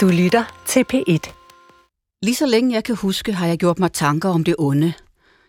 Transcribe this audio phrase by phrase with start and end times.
[0.00, 1.32] Du lytter til P1.
[2.22, 4.92] Lige så længe jeg kan huske, har jeg gjort mig tanker om det onde.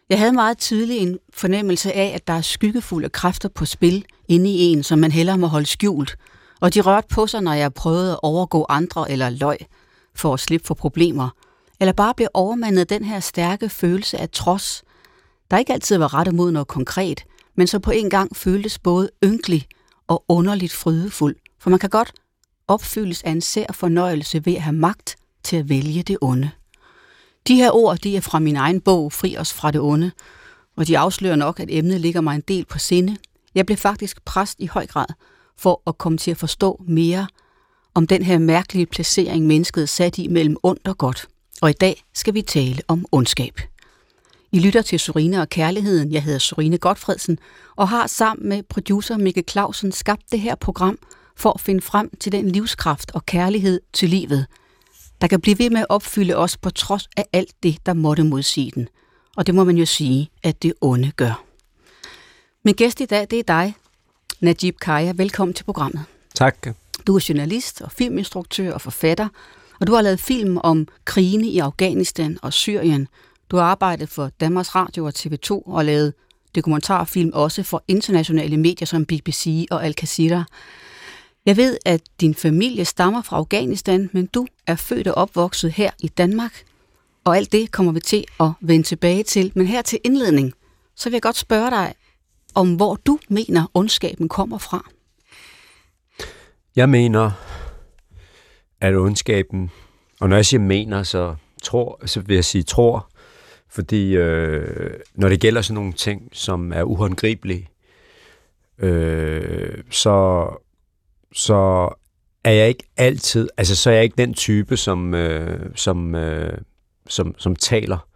[0.09, 4.49] Jeg havde meget tidligt en fornemmelse af, at der er skyggefulde kræfter på spil inde
[4.49, 6.17] i en, som man hellere må holde skjult.
[6.61, 9.57] Og de rørte på sig, når jeg prøvede at overgå andre eller løg
[10.15, 11.29] for at slippe for problemer.
[11.79, 14.83] Eller bare blev overmandet af den her stærke følelse af trods,
[15.51, 17.23] der ikke altid var rettet mod noget konkret,
[17.55, 19.67] men så på en gang føltes både ynkelig
[20.07, 21.35] og underligt frydefuld.
[21.59, 22.13] For man kan godt
[22.71, 26.49] opfyldes af en sær fornøjelse ved at have magt til at vælge det onde.
[27.47, 30.11] De her ord, de er fra min egen bog, Fri os fra det onde,
[30.77, 33.17] og de afslører nok, at emnet ligger mig en del på sinde.
[33.55, 35.05] Jeg blev faktisk præst i høj grad
[35.57, 37.27] for at komme til at forstå mere
[37.93, 41.27] om den her mærkelige placering, mennesket sat i mellem ondt og godt.
[41.61, 43.61] Og i dag skal vi tale om ondskab.
[44.51, 46.11] I lytter til Sorine og Kærligheden.
[46.11, 47.39] Jeg hedder Sorine Godfredsen
[47.75, 50.97] og har sammen med producer Mikkel Clausen skabt det her program
[51.41, 54.45] for at finde frem til den livskraft og kærlighed til livet,
[55.21, 58.23] der kan blive ved med at opfylde os på trods af alt det, der måtte
[58.23, 58.87] modsige den.
[59.37, 61.43] Og det må man jo sige, at det onde gør.
[62.65, 63.75] Min gæst i dag, det er dig,
[64.39, 65.13] Najib Kaya.
[65.15, 66.03] Velkommen til programmet.
[66.35, 66.67] Tak.
[67.07, 69.27] Du er journalist og filminstruktør og forfatter,
[69.79, 73.07] og du har lavet film om krigene i Afghanistan og Syrien.
[73.51, 76.13] Du har arbejdet for Danmarks Radio og TV2 og lavet
[76.55, 80.45] dokumentarfilm også for internationale medier som BBC og Al Jazeera.
[81.45, 85.91] Jeg ved, at din familie stammer fra Afghanistan, men du er født og opvokset her
[85.99, 86.63] i Danmark.
[87.23, 89.51] Og alt det kommer vi til at vende tilbage til.
[89.55, 90.53] Men her til indledning,
[90.95, 91.93] så vil jeg godt spørge dig
[92.55, 94.89] om, hvor du mener, ondskaben kommer fra.
[96.75, 97.31] Jeg mener,
[98.81, 99.71] at ondskaben,
[100.19, 103.11] og når jeg siger mener, så, tror, så vil jeg sige tror,
[103.69, 107.69] fordi øh, når det gælder sådan nogle ting, som er uhåndgribelige,
[108.77, 110.47] øh, så
[111.33, 111.89] så
[112.43, 116.57] er jeg ikke altid, altså så er jeg ikke den type, som, øh, som, øh,
[117.07, 118.07] som, som taler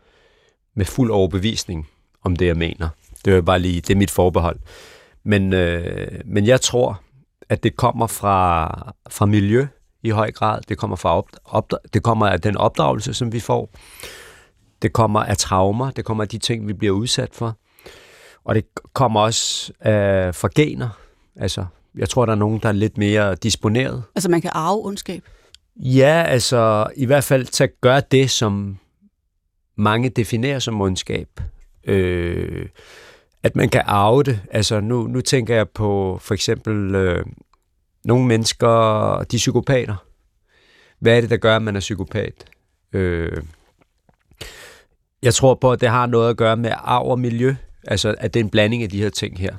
[0.76, 1.88] med fuld overbevisning
[2.24, 2.90] om det, jeg mener.
[3.26, 4.60] Det er bare lige, det er mit forbehold.
[5.24, 7.02] Men, øh, men jeg tror,
[7.50, 8.68] at det kommer fra,
[9.10, 9.68] fra miljø
[10.04, 10.62] i høj grad.
[10.70, 13.70] Det kommer, fra op, op, det kommer af den opdragelse, som vi får.
[14.82, 15.92] Det kommer af traumer.
[15.92, 17.58] Det kommer af de ting, vi bliver udsat for.
[18.44, 20.90] Og det kommer også øh, fra gener.
[21.36, 21.66] Altså
[21.98, 24.04] jeg tror, der er nogen, der er lidt mere disponeret.
[24.16, 25.24] Altså man kan arve ondskab?
[25.76, 28.78] Ja, altså i hvert fald til at gøre det, som
[29.76, 31.30] mange definerer som ondskab.
[31.84, 32.66] Øh,
[33.44, 34.42] at man kan arve det.
[34.52, 37.26] Altså nu, nu tænker jeg på for eksempel øh,
[38.06, 38.68] nogle mennesker,
[39.32, 39.96] de er psykopater.
[41.00, 42.46] Hvad er det, der gør, at man er psykopat?
[42.94, 43.42] Øh,
[45.22, 47.56] jeg tror på, at det har noget at gøre med arv og miljø.
[47.84, 49.56] Altså, at det er en blanding af de her ting her.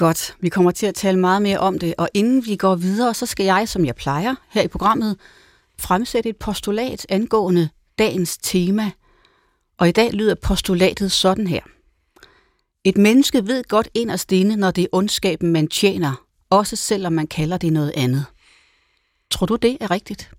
[0.00, 3.14] Godt, vi kommer til at tale meget mere om det, og inden vi går videre,
[3.14, 5.16] så skal jeg, som jeg plejer her i programmet,
[5.78, 7.68] fremsætte et postulat angående
[7.98, 8.90] dagens tema.
[9.78, 11.60] Og i dag lyder postulatet sådan her.
[12.84, 17.26] Et menneske ved godt inderst inde, når det er ondskaben, man tjener, også selvom man
[17.26, 18.24] kalder det noget andet.
[19.30, 20.30] Tror du, det er rigtigt?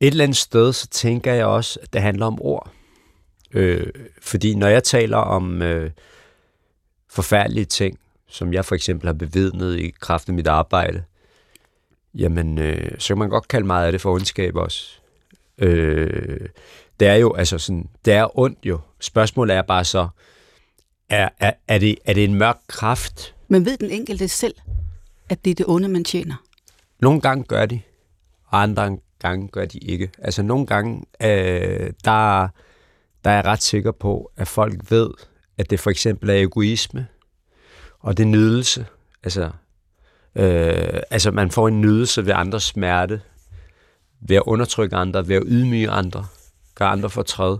[0.00, 2.70] Et eller andet sted, så tænker jeg også, at det handler om ord.
[3.52, 3.86] Øh,
[4.22, 5.90] fordi når jeg taler om øh,
[7.14, 11.02] forfærdelige ting, som jeg for eksempel har bevidnet i kraft af mit arbejde,
[12.14, 14.90] jamen, øh, så kan man godt kalde meget af det for ondskab også.
[15.58, 16.48] Øh,
[17.00, 18.80] det er jo, altså sådan, det er ondt jo.
[19.00, 20.08] Spørgsmålet er bare så,
[21.08, 23.34] er, er, er, det, er det en mørk kraft?
[23.48, 24.54] Men ved den enkelte selv,
[25.28, 26.34] at det er det onde, man tjener?
[27.00, 27.80] Nogle gange gør de,
[28.46, 30.10] og andre gange gør de ikke.
[30.18, 32.48] Altså nogle gange, øh, der,
[33.24, 35.10] der er jeg ret sikker på, at folk ved,
[35.58, 37.06] at det for eksempel er egoisme,
[38.00, 38.86] og det er nydelse.
[39.22, 39.50] Altså,
[40.34, 43.20] øh, altså man får en nydelse ved andres smerte,
[44.20, 46.26] ved at undertrykke andre, ved at ydmyge andre,
[46.74, 47.58] gøre andre fortræd.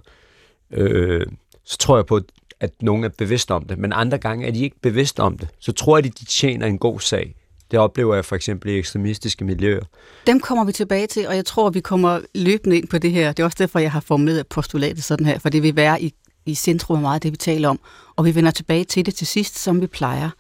[0.71, 1.27] Øh,
[1.65, 2.21] så tror jeg på,
[2.61, 5.49] at nogen er bevidst om det, men andre gange er de ikke bevidst om det.
[5.61, 7.35] Så tror jeg, at de tjener en god sag.
[7.71, 9.85] Det oplever jeg for eksempel i ekstremistiske miljøer.
[10.27, 13.33] Dem kommer vi tilbage til, og jeg tror, vi kommer løbende ind på det her.
[13.33, 16.15] Det er også derfor, jeg har formuleret postulatet sådan her, for det vil være i
[16.47, 17.81] i centrum af meget af det, vi taler om.
[18.17, 20.31] Og vi vender tilbage til det til sidst, som vi plejer.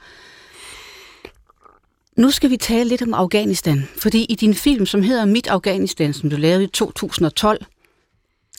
[2.17, 6.13] Nu skal vi tale lidt om Afghanistan, fordi i din film, som hedder Mit Afghanistan,
[6.13, 7.65] som du lavede i 2012,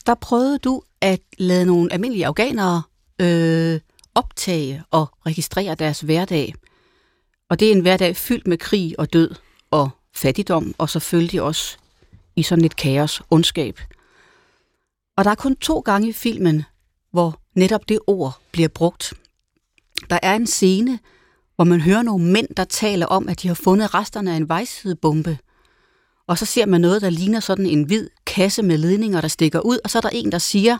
[0.06, 2.82] der prøvede du at lade nogle almindelige afghanere
[3.20, 3.80] øh,
[4.14, 6.54] optage og registrere deres hverdag.
[7.50, 9.30] Og det er en hverdag fyldt med krig og død
[9.70, 11.76] og fattigdom, og selvfølgelig også
[12.36, 13.80] i sådan et kaos, ondskab.
[15.16, 16.64] Og der er kun to gange i filmen,
[17.12, 19.14] hvor netop det ord bliver brugt.
[20.10, 20.98] Der er en scene,
[21.56, 24.48] hvor man hører nogle mænd, der taler om, at de har fundet resterne af en
[24.48, 25.38] vejsidebombe.
[26.26, 29.60] og så ser man noget, der ligner sådan en hvid kasse med ledninger, der stikker
[29.60, 30.78] ud, og så er der en, der siger,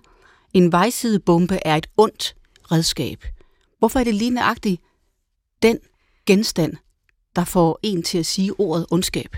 [0.52, 2.36] en vejsidebombe er et ondt
[2.72, 3.24] redskab.
[3.78, 4.80] Hvorfor er det lige nøjagtigt
[5.62, 5.78] den
[6.26, 6.72] genstand,
[7.36, 9.36] der får en til at sige ordet ondskab?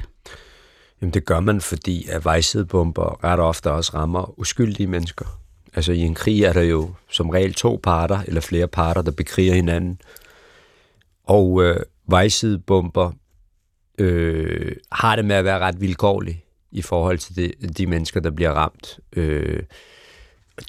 [1.01, 5.41] Jamen det gør man, fordi at vejsidebomber ret ofte også rammer uskyldige mennesker.
[5.75, 9.11] Altså i en krig er der jo som regel to parter eller flere parter, der
[9.11, 10.01] bekriger hinanden.
[11.25, 13.13] Og øh, vejsidebomber
[13.99, 18.31] øh, har det med at være ret vilkårlige i forhold til de, de mennesker, der
[18.31, 19.01] bliver ramt.
[19.13, 19.63] Øh,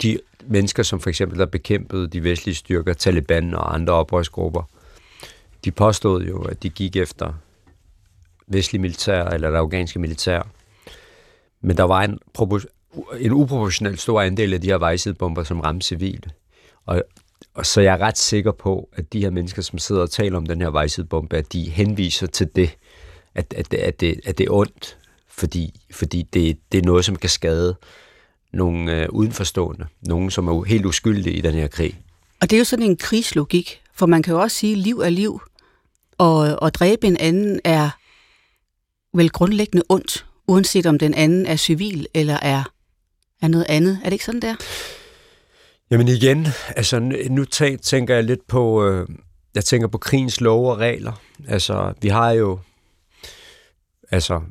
[0.01, 4.63] de mennesker, som for eksempel der bekæmpede de vestlige styrker, Taliban og andre oprørsgrupper,
[5.65, 7.33] de påstod jo, at de gik efter
[8.47, 10.47] vestlige militær eller det afghanske militær.
[11.61, 12.19] Men der var en,
[13.19, 16.31] en uproportionel stor andel af de her vejsidebomber, som ramte civile.
[16.85, 17.03] Og,
[17.53, 20.37] og så jeg er ret sikker på, at de her mennesker, som sidder og taler
[20.37, 22.77] om den her vejsidebombe, at de henviser til det,
[23.35, 24.97] at, at, at, det, at det er ondt,
[25.27, 27.75] fordi, fordi det, det er noget, som kan skade
[28.53, 31.99] nogle øh, udenforstående, nogen, som er helt uskyldige i den her krig.
[32.41, 34.99] Og det er jo sådan en krigslogik, for man kan jo også sige, at liv
[34.99, 35.41] er liv,
[36.17, 37.89] og at dræbe en anden er
[39.13, 42.63] vel grundlæggende ondt, uanset om den anden er civil eller er,
[43.41, 43.99] er noget andet.
[44.03, 44.55] Er det ikke sådan der?
[45.91, 46.99] Jamen igen, altså
[47.29, 47.45] nu
[47.81, 49.07] tænker jeg lidt på, øh,
[49.55, 51.21] jeg tænker på krigens love og regler.
[51.47, 52.59] Altså vi har jo,
[54.11, 54.41] altså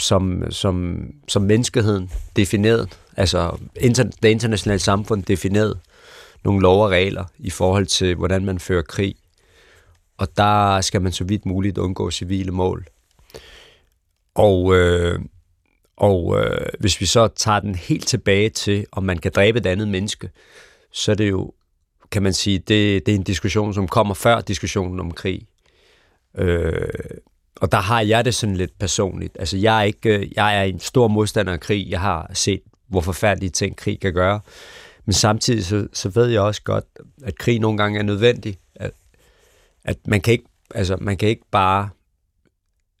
[0.00, 5.78] som, som, som menneskeheden defineret, altså inter, det internationale samfund defineret
[6.44, 9.14] nogle lov og regler i forhold til, hvordan man fører krig.
[10.18, 12.86] Og der skal man så vidt muligt undgå civile mål.
[14.34, 15.20] Og, øh,
[16.00, 19.66] og øh, hvis vi så tager den helt tilbage til, om man kan dræbe et
[19.66, 20.30] andet menneske,
[20.92, 21.52] så er det jo,
[22.10, 25.46] kan man sige, det, det er en diskussion, som kommer før diskussionen om krig.
[26.38, 26.88] Øh,
[27.56, 29.36] og der har jeg det sådan lidt personligt.
[29.38, 31.90] Altså, jeg er, ikke, øh, jeg er en stor modstander af krig.
[31.90, 34.40] Jeg har set, hvor forfærdelige ting krig kan gøre.
[35.04, 36.84] Men samtidig så, så ved jeg også godt,
[37.24, 38.58] at krig nogle gange er nødvendig.
[38.74, 38.90] At,
[39.84, 41.88] at man, kan ikke, altså, man kan ikke bare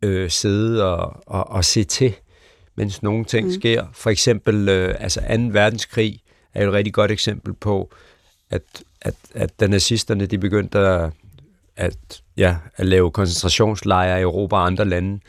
[0.02, 2.14] øh, sidde og, og, og se til,
[2.76, 3.52] mens nogle ting mm.
[3.52, 3.84] sker.
[3.92, 5.26] For eksempel, øh, altså 2.
[5.50, 6.20] verdenskrig
[6.54, 7.90] er et rigtig godt eksempel på,
[8.50, 8.62] at,
[9.00, 11.10] at, at da nazisterne de begyndte at,
[11.76, 15.20] at, ja, at lave koncentrationslejre i Europa og andre lande,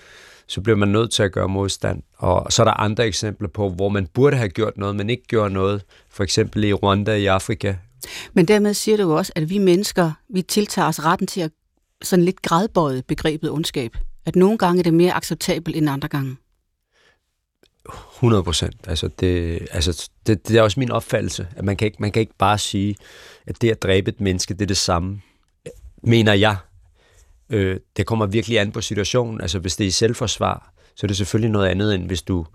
[0.47, 2.03] så bliver man nødt til at gøre modstand.
[2.17, 5.23] Og så er der andre eksempler på, hvor man burde have gjort noget, men ikke
[5.27, 5.83] gjort noget.
[6.09, 7.75] For eksempel i Rwanda i Afrika.
[8.33, 11.51] Men dermed siger du også, at vi mennesker, vi tiltager os retten til at
[12.01, 13.97] sådan lidt gradbøjet begrebet ondskab.
[14.25, 16.35] At nogle gange er det mere acceptabelt end andre gange.
[17.89, 18.75] 100 procent.
[18.87, 22.19] Altså, det, altså det, det er også min opfattelse, at man kan, ikke, man kan
[22.19, 22.95] ikke bare sige,
[23.47, 25.21] at det at dræbe et menneske, det er det samme,
[26.03, 26.55] mener jeg.
[27.49, 29.41] Øh, det kommer virkelig an på situationen.
[29.41, 32.45] Altså, hvis det er i selvforsvar, så er det selvfølgelig noget andet, end hvis du,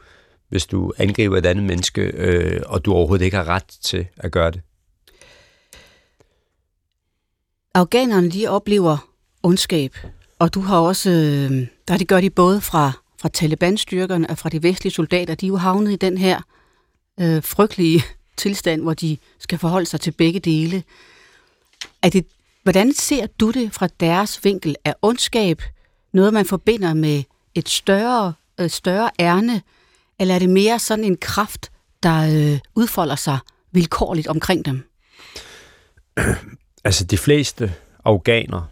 [0.49, 4.33] hvis du angriber et andet menneske, øh, og du overhovedet ikke har ret til at
[4.33, 4.61] gøre det.
[7.75, 9.11] Afghanerne, de oplever
[9.43, 9.97] ondskab
[10.39, 12.93] og du har også, øh, der det gør de både fra,
[13.27, 16.41] fra Taliban-styrkerne og fra de vestlige soldater, de er jo havnet i den her
[17.21, 18.05] øh, frygtelige
[18.43, 20.83] tilstand, hvor de skal forholde sig til begge dele.
[22.03, 22.27] Er det,
[22.63, 24.77] hvordan ser du det fra deres vinkel?
[24.85, 25.63] af ondskab
[26.13, 27.23] noget, man forbinder med
[27.55, 29.63] et større, øh, større ærne,
[30.19, 31.71] eller er det mere sådan en kraft,
[32.03, 33.39] der øh, udfolder sig
[33.73, 34.83] vilkårligt omkring dem?
[36.85, 37.75] Altså de fleste
[38.05, 38.67] afghanere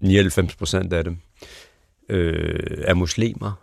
[0.00, 1.18] 99 procent af dem
[2.08, 3.61] øh, er muslimer,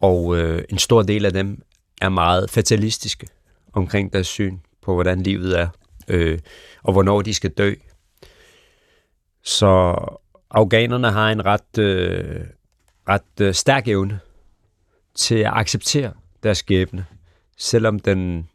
[0.00, 1.62] og øh, en stor del af dem
[2.02, 3.26] er meget fatalistiske
[3.72, 5.68] omkring deres syn på, hvordan livet er,
[6.08, 6.38] øh,
[6.82, 7.74] og hvornår de skal dø.
[9.42, 9.94] Så
[10.50, 12.40] afghanerne har en ret, øh,
[13.08, 14.20] ret øh, stærk evne
[15.14, 16.12] til at acceptere
[16.42, 17.06] deres skæbne,
[17.56, 18.48] selvom den,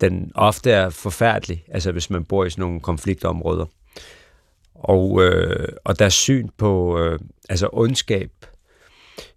[0.00, 3.66] den ofte er forfærdelig, altså hvis man bor i sådan nogle konfliktområder.
[4.74, 7.18] Og, øh, og deres syn på øh,
[7.48, 8.30] altså ondskab,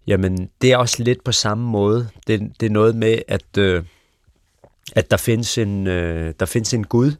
[0.06, 2.08] jamen det er også lidt på samme måde.
[2.26, 3.84] Det, det er noget med, at, øh,
[4.92, 7.12] at der, findes en, øh, der findes en Gud,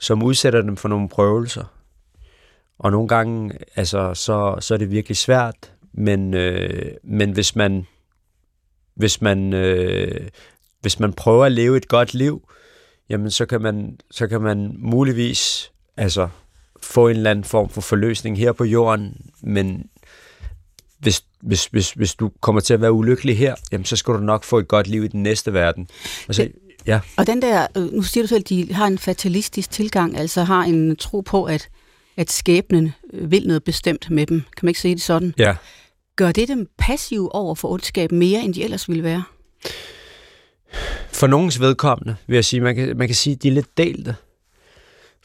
[0.00, 1.64] som udsætter dem for nogle prøvelser.
[2.78, 7.86] Og nogle gange, altså, så, så er det virkelig svært, men, øh, men hvis man,
[8.94, 10.28] hvis man, øh,
[10.80, 12.48] hvis man prøver at leve et godt liv,
[13.08, 16.28] jamen så kan man, så kan man muligvis altså,
[16.82, 19.88] få en eller anden form for forløsning her på jorden, men
[21.04, 24.18] hvis, hvis, hvis, hvis du kommer til at være ulykkelig her, jamen, så skal du
[24.18, 25.88] nok få et godt liv i den næste verden.
[26.28, 26.48] Og, så,
[26.86, 27.00] ja.
[27.16, 30.44] og den der, øh, nu siger du selv, at de har en fatalistisk tilgang, altså
[30.44, 31.68] har en tro på, at,
[32.16, 34.40] at skæbnen øh, vil noget bestemt med dem.
[34.40, 35.34] Kan man ikke sige det sådan?
[35.38, 35.56] Ja.
[36.16, 39.22] Gør det dem passive over for ondskab mere, end de ellers ville være?
[41.12, 43.78] For nogens vedkommende, vil jeg sige, man kan, man kan sige, at de er lidt
[43.78, 44.16] delte.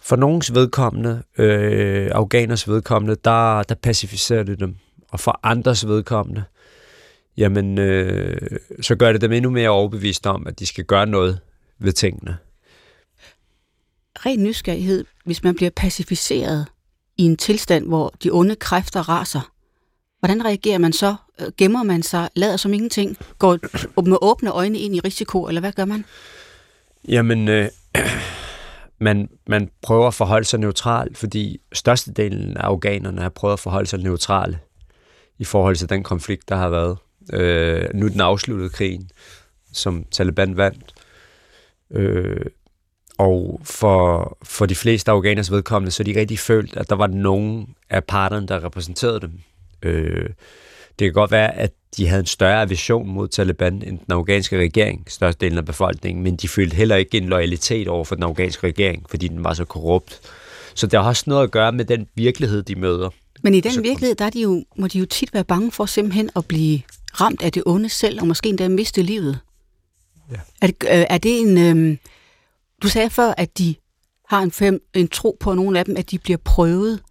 [0.02, 4.76] For nogens vedkommende, øh, afghaners vedkommende, der, der pacificerer det dem.
[5.12, 6.44] Og for andres vedkommende,
[7.38, 8.38] jamen, øh,
[8.82, 11.40] så gør det dem endnu mere overbevist om, at de skal gøre noget
[11.80, 12.38] ved tingene.
[14.26, 16.66] Ren nysgerrighed, hvis man bliver pacificeret
[17.18, 19.52] i en tilstand, hvor de onde kræfter raser,
[20.20, 21.16] hvordan reagerer man så?
[21.58, 23.58] Gemmer man sig, lader som ingenting, går
[24.10, 26.06] med åbne øjne ind i risiko, eller hvad gør man?
[27.08, 27.70] Jamen, øh,
[29.00, 33.88] man, man prøver at forholde sig neutral, fordi størstedelen af afghanerne har prøvet at forholde
[33.90, 34.60] sig neutrale
[35.40, 36.98] i forhold til den konflikt, der har været.
[37.34, 39.10] Øh, nu den afsluttede krigen,
[39.74, 40.94] som Taliban vandt.
[41.92, 42.46] Øh,
[43.18, 47.76] og for, for de fleste afghaners vedkommende, så de rigtig følt, at der var nogen
[47.90, 49.40] af parterne, der repræsenterede dem.
[49.84, 50.30] Øh,
[51.00, 54.60] det kan godt være, at de havde en større aversion mod Taliban end den afghanske
[54.60, 58.68] regering, størstedelen af befolkningen, men de følte heller ikke en loyalitet over for den afghanske
[58.68, 60.22] regering, fordi den var så korrupt.
[60.76, 63.10] Så det har også noget at gøre med den virkelighed, de møder.
[63.42, 65.72] Men i den så, virkelighed, der er de jo, må de jo tit være bange
[65.72, 66.82] for simpelthen at blive
[67.22, 69.40] ramt af det onde selv, og måske endda miste livet.
[70.32, 70.36] Ja.
[70.62, 71.58] Er, det, øh, er det en...
[71.58, 71.98] Øh,
[72.82, 73.76] du sagde før, at de
[74.30, 77.02] har en, fem, en tro på nogle af dem, at de bliver prøvet.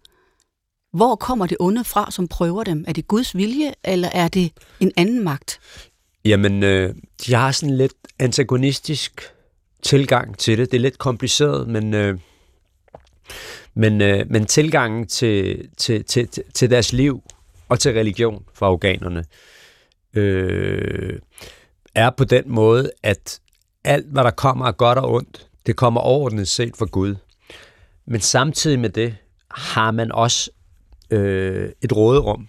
[0.93, 2.85] Hvor kommer det onde fra, som prøver dem?
[2.87, 5.59] Er det Guds vilje, eller er det en anden magt?
[6.25, 6.95] Jamen, øh,
[7.25, 9.21] de har sådan lidt antagonistisk
[9.83, 10.71] tilgang til det.
[10.71, 12.19] Det er lidt kompliceret, men, øh,
[13.79, 17.23] men, øh, men tilgangen til, til, til, til deres liv
[17.69, 19.25] og til religion for afghanerne
[20.13, 21.19] øh,
[21.95, 23.39] er på den måde, at
[23.83, 27.15] alt, hvad der kommer af godt og ondt, det kommer overordnet set fra Gud.
[28.07, 29.15] Men samtidig med det
[29.51, 30.51] har man også
[31.11, 32.47] øh, et råderum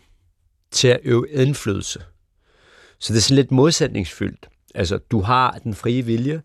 [0.71, 2.03] til at øve indflydelse.
[2.99, 4.49] Så det er sådan lidt modsætningsfyldt.
[4.75, 6.43] Altså, du har den frie vilje,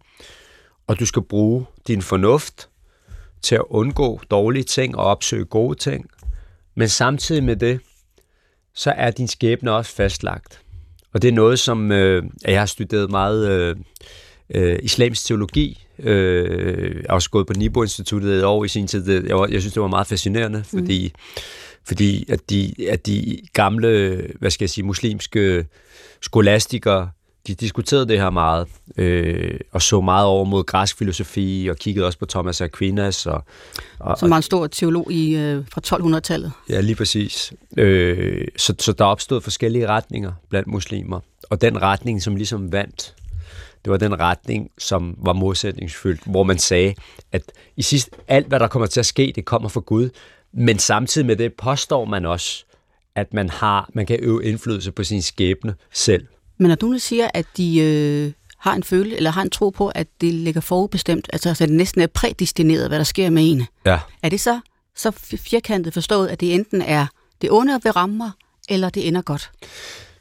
[0.88, 2.70] og du skal bruge din fornuft
[3.46, 6.10] til at undgå dårlige ting og opsøge gode ting.
[6.76, 7.80] Men samtidig med det,
[8.74, 10.62] så er din skæbne også fastlagt.
[11.14, 13.76] Og det er noget, som øh, jeg har studeret meget øh,
[14.50, 15.86] øh, islamisk teologi.
[16.00, 19.28] Øh, jeg har også gået på Nibo-instituttet et år i sin tid.
[19.28, 20.80] Jeg, var, jeg synes, det var meget fascinerende, mm.
[20.80, 21.14] fordi,
[21.88, 25.66] fordi at, de, at de gamle, hvad skal jeg sige, muslimske
[26.22, 27.10] skolastikere,
[27.48, 32.06] de diskuterede det her meget, øh, og så meget over mod græsk filosofi, og kiggede
[32.06, 33.26] også på Thomas Aquinas.
[33.26, 33.44] Og,
[34.00, 36.52] og, Som var en stor teolog i, øh, fra 1200-tallet.
[36.70, 37.54] Ja, lige præcis.
[37.78, 43.16] Øh, så, så der opstod forskellige retninger blandt muslimer, og den retning, som ligesom vandt,
[43.86, 46.96] det var den retning, som var modsætningsfyldt, hvor man sagde,
[47.32, 47.42] at
[47.78, 50.10] i sidst, alt hvad der kommer til at ske, det kommer fra Gud,
[50.54, 52.66] men samtidig med det påstår man også,
[53.16, 56.28] at man har, man kan øve indflydelse på sin skæbne selv.
[56.58, 59.70] Men når du nu siger, at de øh, har en følelse, eller har en tro
[59.70, 63.52] på, at det ligger forudbestemt, altså at det næsten er prædestineret, hvad der sker med
[63.52, 64.00] en, ja.
[64.24, 64.60] er det så,
[64.96, 67.08] så firkantet forstået, at det enten er
[67.42, 68.32] det onde ved rammer,
[68.70, 69.52] eller det ender godt?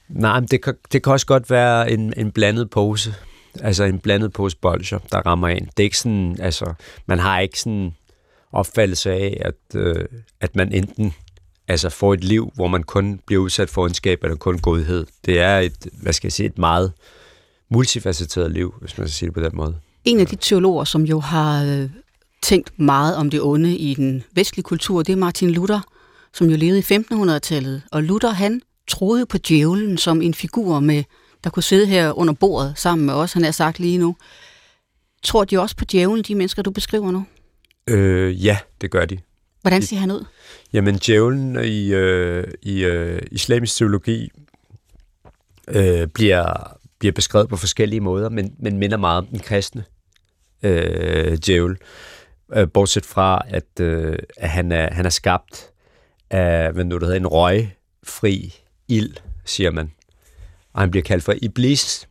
[0.08, 3.14] Nej, men det kan, det kan også godt være en, en blandet pose.
[3.60, 5.66] Altså en blandet pose bolcher, der rammer ind.
[5.66, 6.74] Det er ikke sådan, altså,
[7.06, 7.94] man har ikke sådan
[8.52, 10.04] opfattelse af, at, øh,
[10.40, 11.14] at man enten
[11.68, 15.06] altså får et liv, hvor man kun bliver udsat for ondskab eller kun godhed.
[15.24, 16.92] Det er et, hvad skal jeg sige, et meget
[17.70, 19.76] multifacetteret liv, hvis man skal sige det på den måde.
[20.04, 21.90] En af de teologer, som jo har øh,
[22.42, 25.80] tænkt meget om det onde i den vestlige kultur, det er Martin Luther,
[26.34, 27.82] som jo levede i 1500-tallet.
[27.92, 31.04] Og Luther, han troede på djævlen som en figur, med,
[31.44, 34.16] der kunne sidde her under bordet sammen med os, han har sagt lige nu.
[35.22, 37.24] Tror de også på djævlen, de mennesker, du beskriver nu?
[37.86, 39.18] Øh, ja, det gør de.
[39.64, 40.24] Hvordan ser han ud?
[40.72, 44.30] Jamen, djævlen i, øh, i øh, islamisk teologi
[45.68, 49.84] øh, bliver, bliver beskrevet på forskellige måder, men, men minder meget om den kristne
[50.62, 51.76] øh, djævel.
[52.54, 55.70] Øh, bortset fra, at, øh, at han, er, han er skabt
[56.30, 58.54] af hvad nu, der hedder, en røgfri
[58.88, 59.92] ild, siger man.
[60.72, 62.08] Og han bliver kaldt for Iblis,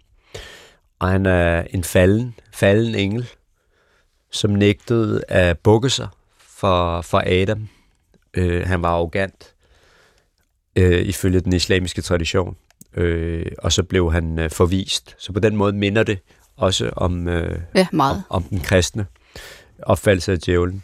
[1.00, 3.30] og han er en falden, falden engel,
[4.32, 6.08] som nægtede at bukke sig
[6.64, 7.68] for, for Adam.
[8.34, 9.54] Øh, han var arrogant,
[10.76, 12.56] øh, ifølge den islamiske tradition.
[12.94, 15.16] Øh, og så blev han øh, forvist.
[15.18, 16.20] Så på den måde minder det
[16.58, 18.24] også om, øh, ja, meget.
[18.30, 19.06] om, om den kristne
[19.84, 20.84] opfattelse af djævlen.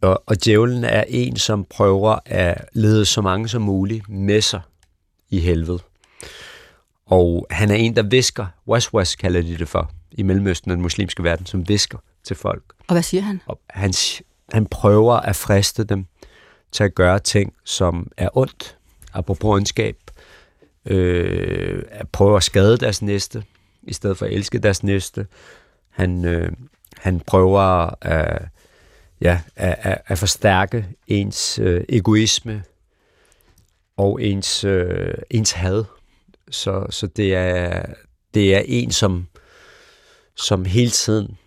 [0.00, 4.60] Og, og djævlen er en, som prøver at lede så mange som muligt med sig
[5.30, 5.78] i helvede.
[7.06, 10.82] Og han er en, der visker, waswas kalder de det for, i Mellemøsten og den
[10.82, 12.62] muslimske verden, som visker til folk.
[12.88, 13.40] Og hvad siger han?
[13.46, 13.92] Og han,
[14.52, 16.06] han prøver at friste dem
[16.72, 18.76] til at gøre ting, som er ondt,
[19.12, 19.96] apropos ondskab.
[20.86, 23.44] øh, prøver at skade deres næste,
[23.82, 25.26] i stedet for at elske deres næste.
[25.90, 26.52] Han, øh,
[26.98, 27.60] han prøver
[28.04, 28.48] at,
[29.20, 32.62] ja, at, at, at forstærke ens øh, egoisme
[33.96, 35.84] og ens, øh, ens had.
[36.50, 37.84] Så, så det, er,
[38.34, 39.26] det er en, som,
[40.34, 41.38] som hele tiden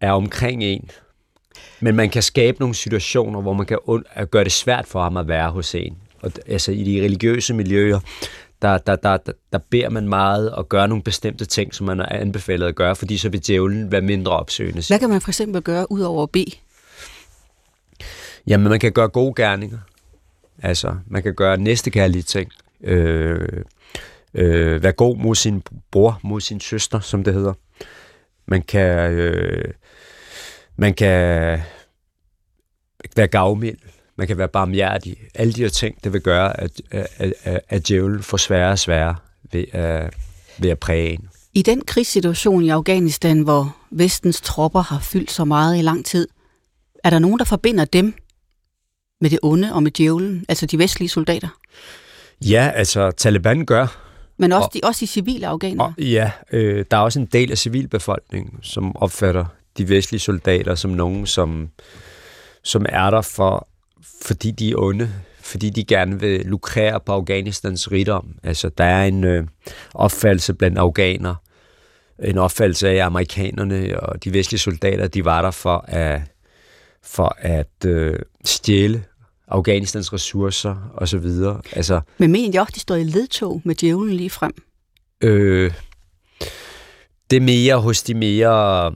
[0.00, 0.90] er omkring en.
[1.80, 3.78] Men man kan skabe nogle situationer, hvor man kan
[4.30, 5.96] gøre det svært for ham at være hos en.
[6.22, 8.00] Og, altså i de religiøse miljøer,
[8.62, 12.00] der, der, der, der, der beder man meget og gør nogle bestemte ting, som man
[12.00, 14.82] er anbefalet at gøre, fordi så vil djævlen være mindre opsøgende.
[14.88, 16.50] Hvad kan man for eksempel gøre ud over at bede?
[18.46, 19.78] Jamen, man kan gøre gode gerninger.
[20.62, 22.50] Altså, man kan gøre næstekærlige ting.
[22.84, 23.62] Øh,
[24.34, 27.52] øh, være god mod sin bror, mod sin søster, som det hedder.
[28.46, 29.64] Man kan, øh,
[30.76, 31.60] man kan
[33.16, 33.78] være gavmild.
[34.16, 35.16] Man kan være barmhjertig.
[35.34, 38.78] Alle de her ting, det vil gøre, at, at, at, at djævlen får sværere og
[38.78, 39.16] sværere
[39.52, 40.14] ved at,
[40.58, 41.28] ved at præge en.
[41.54, 46.28] I den krigssituation i Afghanistan, hvor vestens tropper har fyldt så meget i lang tid,
[47.04, 48.14] er der nogen, der forbinder dem
[49.20, 51.48] med det onde og med djævlen, altså de vestlige soldater?
[52.44, 54.06] Ja, altså Taliban gør.
[54.36, 55.94] Men også, og, de, også de civile afghanere?
[55.98, 59.44] Og, ja, øh, der er også en del af civilbefolkningen, som opfatter
[59.78, 61.68] de vestlige soldater som nogen, som,
[62.64, 63.68] som er der for,
[64.22, 65.10] fordi de er onde,
[65.40, 68.34] fordi de gerne vil lukrere på Afghanistans rigdom.
[68.42, 69.46] Altså, der er en øh,
[69.94, 71.36] opfattelse blandt afghanere,
[72.22, 76.20] en opfattelse af, amerikanerne og de vestlige soldater, de var der for at,
[77.02, 79.04] for at øh, stjæle
[79.48, 81.60] Afghanistans ressourcer og så videre.
[81.72, 84.52] Altså, Men mener jeg også, de står i ledtog med djævlen lige frem?
[85.20, 85.72] Øh,
[87.30, 88.92] det er mere hos de mere,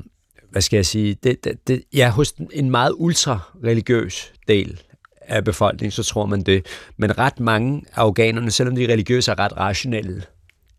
[0.54, 4.80] hvad skal jeg sige, det, det, det, ja, hos en meget ultra-religiøs del
[5.20, 6.66] af befolkningen, så tror man det.
[6.96, 10.22] Men ret mange af afghanerne, selvom de er religiøse, er ret rationelle.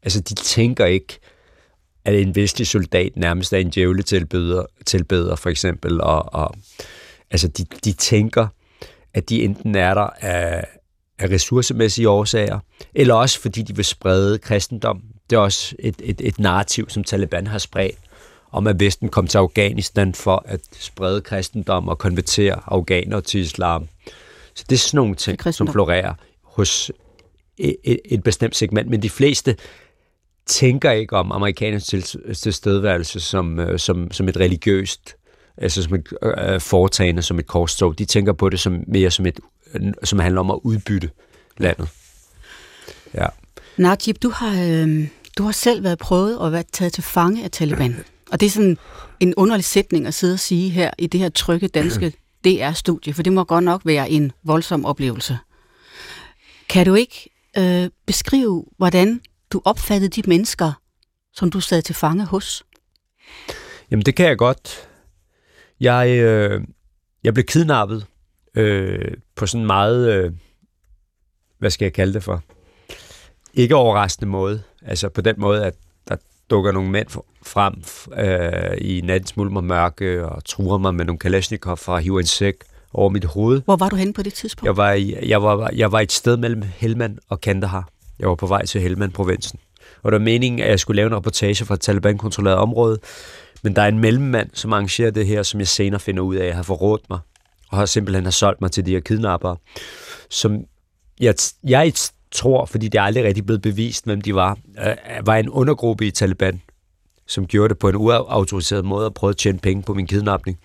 [0.03, 1.19] Altså, de tænker ikke,
[2.05, 6.01] at en vestlig soldat nærmest er en djævle tilbeder, tilbeder for eksempel.
[6.01, 6.55] Og, og,
[7.31, 8.47] altså, de, de tænker,
[9.13, 10.67] at de enten er der af,
[11.19, 12.59] af ressourcemæssige årsager,
[12.93, 15.01] eller også fordi de vil sprede kristendom.
[15.29, 17.99] Det er også et, et, et narrativ, som Taliban har spredt,
[18.55, 23.87] om at Vesten kom til Afghanistan for at sprede kristendom og konvertere afghanere til islam.
[24.53, 26.13] Så det er sådan nogle ting, som florerer
[26.43, 26.91] hos
[27.57, 29.55] et, et, bestemt segment, men de fleste
[30.45, 31.87] tænker ikke om amerikansk
[32.41, 35.15] tilstedeværelse som, øh, som, som et religiøst
[35.57, 37.99] altså som et øh, foretagende, som et korstog.
[37.99, 39.39] De tænker på det som mere som et,
[40.03, 41.09] som handler om at udbytte
[41.57, 41.89] landet.
[43.13, 43.25] Ja.
[43.77, 47.51] Najib, du har, øh, du har selv været prøvet at være taget til fange af
[47.51, 47.95] Taliban.
[48.31, 48.77] Og det er sådan
[49.19, 52.13] en underlig sætning at sidde og sige her i det her trygge danske
[52.45, 55.37] DR-studie, for det må godt nok være en voldsom oplevelse.
[56.69, 60.71] Kan du ikke øh, beskrive, hvordan du opfattede de mennesker,
[61.33, 62.65] som du sad til fange hos?
[63.91, 64.89] Jamen, det kan jeg godt.
[65.79, 66.61] Jeg, øh,
[67.23, 68.05] jeg blev kidnappet
[68.55, 70.31] øh, på sådan en meget, øh,
[71.57, 72.43] hvad skal jeg kalde det for,
[73.53, 74.63] ikke overraskende måde.
[74.81, 75.75] Altså på den måde, at
[76.49, 77.07] dukker nogle mænd
[77.43, 77.73] frem
[78.17, 82.25] øh, i nattens mulm og mørke og truer mig med nogle kalashnikov fra hiver en
[82.25, 82.55] sæk
[82.93, 83.61] over mit hoved.
[83.65, 84.65] Hvor var du henne på det tidspunkt?
[84.65, 87.89] Jeg var, i, jeg var, jeg var et sted mellem Helmand og Kandahar.
[88.19, 89.59] Jeg var på vej til Helmand-provinsen.
[90.03, 92.99] Og der var meningen, at jeg skulle lave en reportage fra et Taliban-kontrolleret område,
[93.63, 96.47] men der er en mellemmand, som arrangerer det her, som jeg senere finder ud af,
[96.47, 97.19] at har forrådt mig,
[97.69, 99.57] og har simpelthen har solgt mig til de her kidnappere,
[100.29, 100.63] som
[101.19, 101.93] jeg, jeg
[102.35, 104.95] tror, fordi det er aldrig rigtig blevet bevist, hvem de var, øh,
[105.27, 106.61] var en undergruppe i Taliban,
[107.27, 110.59] som gjorde det på en uautoriseret måde og prøvede at tjene penge på min kidnapning.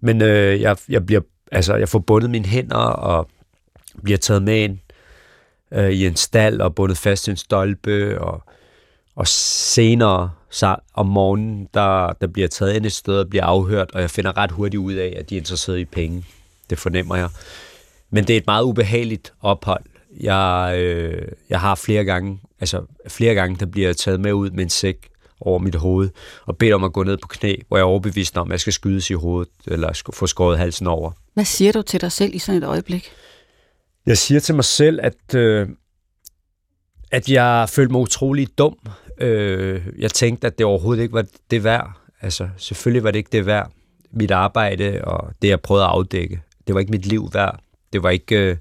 [0.00, 1.20] Men øh, jeg, jeg, bliver,
[1.52, 3.28] altså, jeg får bundet mine hænder og
[4.02, 4.78] bliver taget med ind
[5.72, 8.42] øh, i en stald og bundet fast til en stolpe, og,
[9.16, 13.90] og senere så om morgenen, der, der bliver taget ind et sted og bliver afhørt,
[13.90, 16.24] og jeg finder ret hurtigt ud af, at de er interesseret i penge.
[16.70, 17.28] Det fornemmer jeg.
[18.10, 19.84] Men det er et meget ubehageligt ophold.
[20.20, 24.64] Jeg, øh, jeg har flere gange, altså flere gange, der bliver taget med ud med
[24.64, 25.08] en sæk
[25.40, 26.10] over mit hoved,
[26.44, 28.60] og bedt om at gå ned på knæ, hvor jeg er overbevist om, at jeg
[28.60, 31.12] skal skydes i hovedet, eller få skåret halsen over.
[31.34, 33.10] Hvad siger du til dig selv i sådan et øjeblik?
[34.06, 35.68] Jeg siger til mig selv, at, øh,
[37.10, 38.76] at jeg følte mig utrolig dum,
[39.20, 41.90] Øh, jeg tænkte, at det overhovedet ikke var det værd.
[42.20, 43.70] Altså, selvfølgelig var det ikke det værd.
[44.10, 47.60] Mit arbejde og det, jeg prøvede at afdække, det var ikke mit liv værd.
[47.92, 48.56] Det var ikke, øh,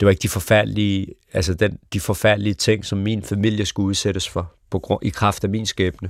[0.00, 4.28] det var ikke de forfærdelige, altså den, de forfærdelige ting, som min familie skulle udsættes
[4.28, 6.08] for, på grund, i kraft af min skæbne.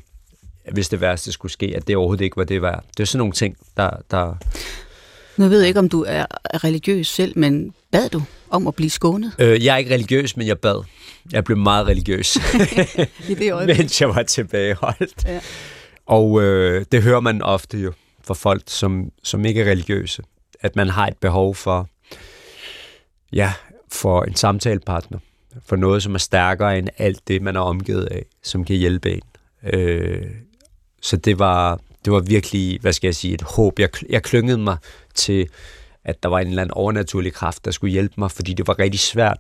[0.73, 2.85] Hvis det værste skulle ske, at det overhovedet ikke var det værd.
[2.97, 3.91] Det er sådan nogle ting, der...
[4.11, 4.35] der
[5.37, 6.27] nu ved jeg ikke, om du er
[6.65, 9.33] religiøs selv, men bad du om at blive skånet?
[9.39, 10.85] Øh, jeg er ikke religiøs, men jeg bad.
[11.33, 12.37] Jeg blev meget religiøs,
[13.31, 13.79] I det øjeblik.
[13.79, 15.25] mens jeg var tilbageholdt.
[15.25, 15.41] Ja.
[16.07, 17.93] Og øh, det hører man ofte jo
[18.25, 20.23] fra folk, som, som ikke er religiøse,
[20.61, 21.89] at man har et behov for,
[23.33, 23.53] ja,
[23.89, 25.19] for en samtalepartner,
[25.67, 29.13] for noget, som er stærkere end alt det, man er omgivet af, som kan hjælpe
[29.13, 29.23] en.
[29.73, 30.27] Øh,
[31.03, 33.79] så det var, det var virkelig, hvad skal jeg sige, et håb.
[33.79, 34.77] Jeg, jeg klyngede mig
[35.15, 35.49] til,
[36.05, 38.79] at der var en eller anden overnaturlig kraft, der skulle hjælpe mig, fordi det var
[38.79, 39.39] rigtig svært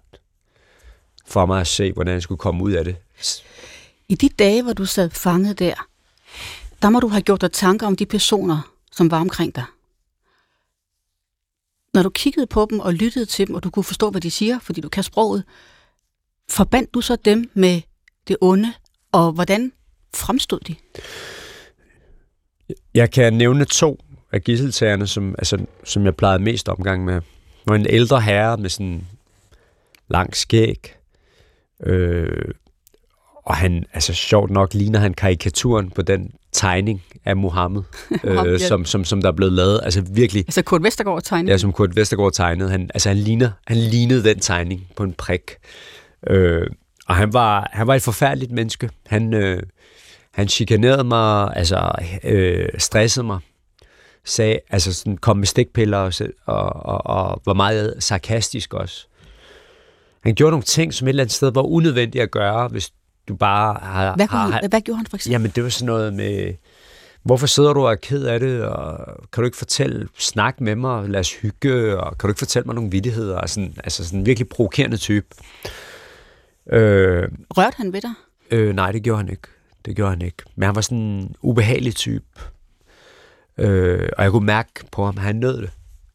[1.27, 2.97] for mig at se, hvordan jeg skulle komme ud af det.
[4.09, 5.75] I de dage, hvor du sad fanget der,
[6.83, 9.65] der må du have gjort dig tanker om de personer, som var omkring dig.
[11.95, 14.31] Når du kiggede på dem og lyttede til dem, og du kunne forstå, hvad de
[14.31, 15.45] siger, fordi du kan sproget,
[16.51, 17.81] forbandt du så dem med
[18.29, 18.73] det onde,
[19.13, 19.73] og hvordan
[20.15, 20.75] fremstod de?
[22.95, 27.15] Jeg kan nævne to af gisseltagerne, som, altså, som jeg plejede mest omgang med.
[27.15, 27.21] Der
[27.67, 29.07] var en ældre herre med sådan
[30.09, 30.97] lang skæg,
[31.83, 32.55] øh,
[33.45, 37.83] og han, altså sjovt nok, ligner han karikaturen på den tegning af Mohammed,
[38.37, 39.81] Ham, øh, som, som, som der er blevet lavet.
[39.83, 41.53] Altså virkelig, Altså Kurt Vestergaard tegnede.
[41.53, 42.71] ja, som Kurt Vestergaard tegnede.
[42.71, 45.51] Han, altså han, ligner, han lignede den tegning på en prik.
[46.27, 46.67] Øh,
[47.07, 48.91] og han var, han var et forfærdeligt menneske.
[49.07, 49.63] Han, øh,
[50.31, 51.91] han chikanerede mig, altså
[52.25, 53.39] øh, stressede mig,
[54.25, 56.13] sagde, altså sådan, kom med stikpiller og,
[56.47, 59.07] og, og, og var meget sarkastisk også.
[60.25, 62.93] Han gjorde nogle ting, som et eller andet sted var unødvendigt at gøre, hvis
[63.29, 64.17] du bare har...
[64.17, 65.33] hvad, har, han, hvad gjorde han for eksempel?
[65.33, 66.55] Jamen, det var sådan noget med,
[67.23, 70.77] hvorfor sidder du og er ked af det, og kan du ikke fortælle, snak med
[70.77, 74.05] mig, lad os hygge, og kan du ikke fortælle mig nogle vittigheder, og sådan, altså
[74.05, 75.27] sådan en virkelig provokerende type.
[76.73, 78.13] Øh, Rørte han ved dig?
[78.51, 79.49] øh, nej, det gjorde han ikke.
[79.85, 80.43] Det gjorde han ikke.
[80.57, 82.25] Men han var sådan en ubehagelig type.
[83.59, 85.71] Øh, og jeg kunne mærke på ham, at han nød det.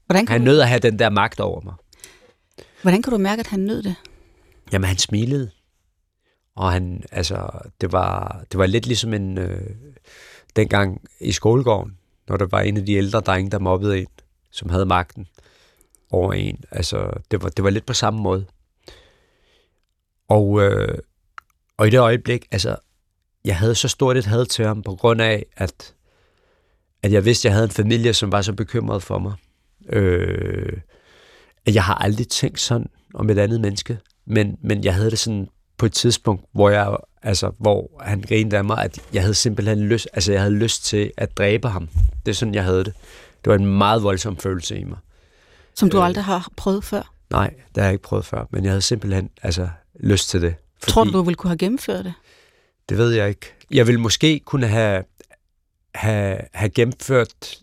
[0.05, 1.73] Hvordan kan, Han nød at have den der magt over mig.
[2.81, 3.95] hvordan kan du mærke, at han nød det?
[4.71, 5.49] Jamen, han smilede.
[6.59, 7.49] Og han, altså,
[7.81, 9.75] det var, det var lidt ligesom en, øh,
[10.55, 14.07] dengang i skolegården, når der var en af de ældre drenge, der mobbede en,
[14.51, 15.27] som havde magten
[16.09, 16.63] over en.
[16.71, 18.45] Altså, det var, det var lidt på samme måde.
[20.27, 20.97] Og, øh,
[21.77, 22.75] og i det øjeblik, altså,
[23.45, 25.93] jeg havde så stort et had til ham, på grund af, at,
[27.03, 29.33] at jeg vidste, at jeg havde en familie, som var så bekymret for mig.
[29.89, 30.77] Øh,
[31.65, 35.19] at jeg har aldrig tænkt sådan om et andet menneske, men, men jeg havde det
[35.19, 35.47] sådan
[35.79, 39.79] på et tidspunkt, hvor jeg altså, hvor han grinede af mig, at jeg havde simpelthen
[39.79, 41.89] lyst, altså jeg havde lyst til at dræbe ham.
[42.25, 42.93] Det er sådan, jeg havde det.
[43.43, 44.97] Det var en meget voldsom følelse i mig.
[45.75, 46.05] Som du Øh.
[46.05, 47.13] aldrig har prøvet før?
[47.29, 50.55] Nej, det har jeg ikke prøvet før, men jeg havde simpelthen altså, lyst til det.
[50.79, 52.13] Fordi, Tror du, du ville kunne have gennemført det?
[52.89, 53.53] Det ved jeg ikke.
[53.71, 55.03] Jeg ville måske kunne have,
[55.95, 57.55] have, have gennemført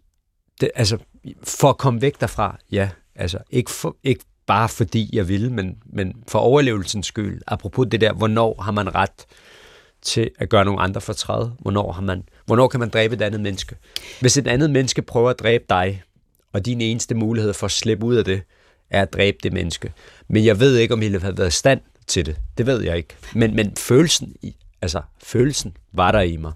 [0.61, 0.99] det, altså
[1.43, 2.89] for at komme væk derfra, ja.
[3.15, 7.43] Altså ikke, for, ikke bare fordi jeg ville, men, men for overlevelsens skyld.
[7.47, 9.27] Apropos det der, hvornår har man ret
[10.03, 11.51] til at gøre nogle andre fortræd?
[11.61, 13.77] Hvornår, har man, hvornår kan man dræbe et andet menneske?
[14.21, 16.03] Hvis et andet menneske prøver at dræbe dig,
[16.53, 18.43] og din eneste mulighed for at slippe ud af det,
[18.91, 19.93] er at dræbe det menneske.
[20.29, 22.37] Men jeg ved ikke, om jeg havde været i stand til det.
[22.59, 23.15] Det ved jeg ikke.
[23.35, 26.53] Men, men følelsen, i, altså, følelsen var der i mig.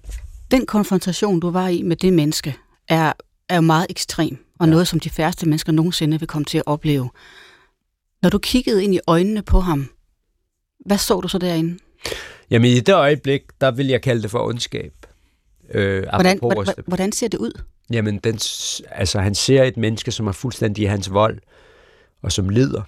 [0.51, 2.55] Den konfrontation, du var i med det menneske,
[2.87, 3.13] er,
[3.49, 4.71] er jo meget ekstrem, og ja.
[4.71, 7.09] noget, som de færreste mennesker nogensinde vil komme til at opleve.
[8.21, 9.89] Når du kiggede ind i øjnene på ham,
[10.85, 11.77] hvad så du så derinde?
[12.49, 14.93] Jamen i det øjeblik, der vil jeg kalde det for ondskab.
[15.69, 17.61] Øh, Hvordan, hvordan, hvordan ser det ud?
[17.91, 18.39] Jamen, den,
[18.91, 21.39] altså, han ser et menneske, som er fuldstændig i hans vold,
[22.21, 22.81] og som lider,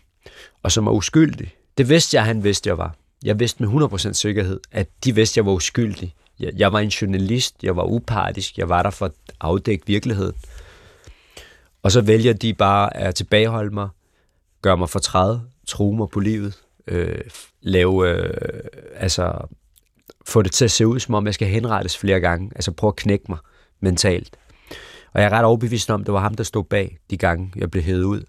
[0.63, 1.55] og som er uskyldig.
[1.77, 2.95] Det vidste jeg, han vidste, jeg var.
[3.23, 6.13] Jeg vidste med 100% sikkerhed, at de vidste, jeg var uskyldig.
[6.39, 10.35] Jeg, jeg var en journalist, jeg var upartisk, jeg var der for at afdække virkeligheden.
[11.83, 13.89] Og så vælger de bare at tilbageholde mig,
[14.63, 17.21] gøre mig fortræd, true mig på livet, øh,
[17.61, 18.59] lave, øh,
[18.95, 19.47] altså,
[20.25, 22.51] få det til at se ud, som om jeg skal henrettes flere gange.
[22.55, 23.37] Altså prøve at knække mig
[23.79, 24.37] mentalt.
[25.13, 27.53] Og jeg er ret overbevist om, at det var ham, der stod bag de gange,
[27.55, 28.23] jeg blev hævet ud,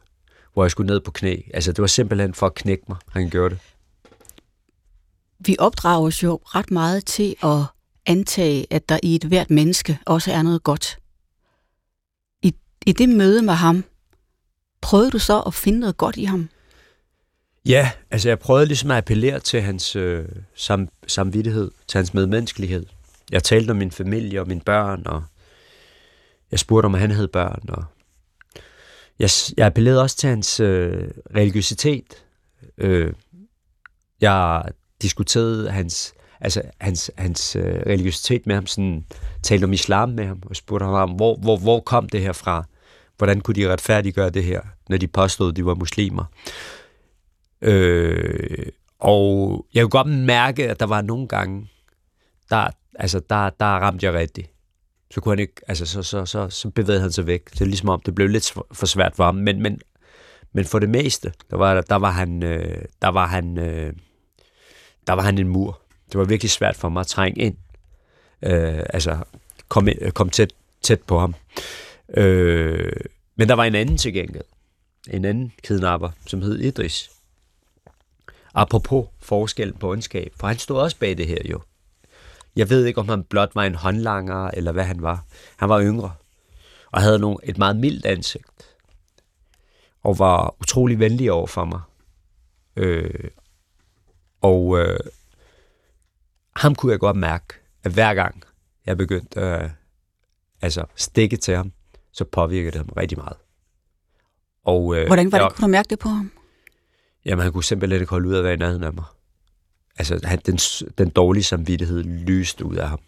[0.53, 1.37] hvor jeg skulle ned på knæ.
[1.55, 3.63] Altså, det var simpelthen for at knække mig, han gjorde det.
[5.39, 7.63] Vi opdrager os jo ret meget til at
[8.07, 10.99] antage, at der i et hvert menneske også er noget godt.
[12.43, 12.55] I,
[12.87, 13.85] I det møde med ham,
[14.85, 16.49] prøvede du så at finde noget godt i ham?
[17.67, 22.87] Ja, altså jeg prøvede ligesom at appellere til hans øh, sam, samvittighed, til hans medmenneskelighed.
[23.31, 25.25] Jeg talte om min familie og mine børn, og
[26.51, 27.61] jeg spurgte, om han havde børn.
[27.69, 27.85] Og
[29.19, 32.25] jeg, jeg appellerede også til hans øh, religiøsitet.
[32.79, 33.13] Øh,
[34.21, 34.65] jeg
[35.03, 39.05] diskuterede hans, altså hans, hans øh, religiøsitet med ham, sådan,
[39.43, 42.65] talte om islam med ham, og spurgte ham, hvor, hvor, hvor kom det her fra?
[43.19, 46.25] Hvordan kunne de retfærdiggøre det her, når de påstod, at de var muslimer?
[47.63, 48.67] Øh,
[48.99, 51.69] og jeg kunne godt mærke, at der var nogle gange,
[52.51, 54.51] der, altså, der, der ramte jeg rigtigt.
[55.11, 57.51] Så kunne han ikke, altså, så, så, så, så bevægede han sig væk.
[57.51, 59.35] Det er ligesom om, det blev lidt for svært for ham.
[59.35, 59.81] Men, men,
[60.53, 63.93] men for det meste, der var, der var han, øh, der var han, øh,
[65.07, 65.81] der var han en mur.
[66.13, 67.57] Det var virkelig svært for mig at trænge ind.
[68.43, 69.19] Øh, altså,
[69.69, 71.35] komme kom tæt, tæt på ham.
[72.17, 72.93] Øh,
[73.37, 74.45] men der var en anden til gengæld.
[75.11, 77.11] En anden kidnapper, som hed Idris.
[78.55, 81.61] Apropos forskel på ondskab, for han stod også bag det her jo.
[82.57, 85.25] Jeg ved ikke, om han blot var en håndlanger, eller hvad han var.
[85.57, 86.15] Han var yngre,
[86.91, 88.77] og havde nogle, et meget mildt ansigt,
[90.03, 91.81] og var utrolig venlig over for mig.
[92.77, 93.31] Øh,
[94.41, 95.01] og øh,
[96.57, 98.43] ham kunne jeg godt mærke, at hver gang
[98.87, 99.71] jeg begyndte at øh,
[100.63, 101.73] altså stikke til ham,
[102.13, 103.37] så påvirkede det ham rigtig meget.
[104.65, 106.31] Og, øh, Hvordan var det, jeg, kunne du mærke det på ham?
[107.25, 109.05] Jamen, han kunne simpelthen ikke holde ud at være i nærheden af mig.
[109.99, 110.59] Altså, han, den,
[110.99, 113.01] den dårlige samvittighed lyste ud af ham.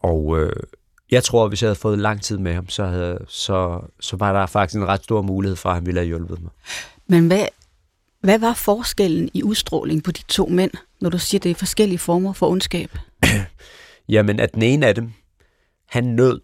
[0.00, 0.52] Og øh,
[1.10, 4.16] jeg tror, at hvis jeg havde fået lang tid med ham, så, havde, så, så
[4.16, 6.50] var der faktisk en ret stor mulighed for, at han ville have hjulpet mig.
[7.06, 7.46] Men hvad,
[8.20, 11.98] hvad var forskellen i udstråling på de to mænd, når du siger, det er forskellige
[11.98, 12.90] former for ondskab?
[14.08, 15.12] Jamen, at den ene af dem,
[15.88, 16.40] han nød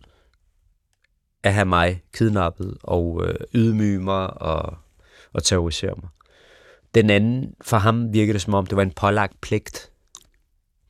[1.42, 4.74] at have mig kidnappet og øh, ydmyge mig og,
[5.32, 6.08] og terrorisere mig.
[6.94, 9.90] Den anden, for ham virkede det som om, det var en pålagt pligt.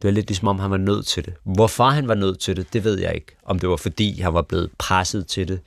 [0.02, 1.34] Det var lidt ligesom om, han var nødt til det.
[1.42, 3.36] Hvorfor han var nødt til det, det ved jeg ikke.
[3.44, 5.60] Om det var fordi, han var blevet presset til det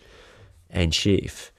[0.69, 1.49] af en chef,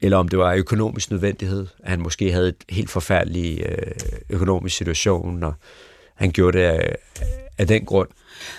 [0.00, 3.92] eller om det var økonomisk nødvendighed, at han måske havde et helt forfærdeligt øh,
[4.30, 5.54] økonomisk situation, og
[6.14, 6.96] han gjorde det af,
[7.58, 8.08] af den grund.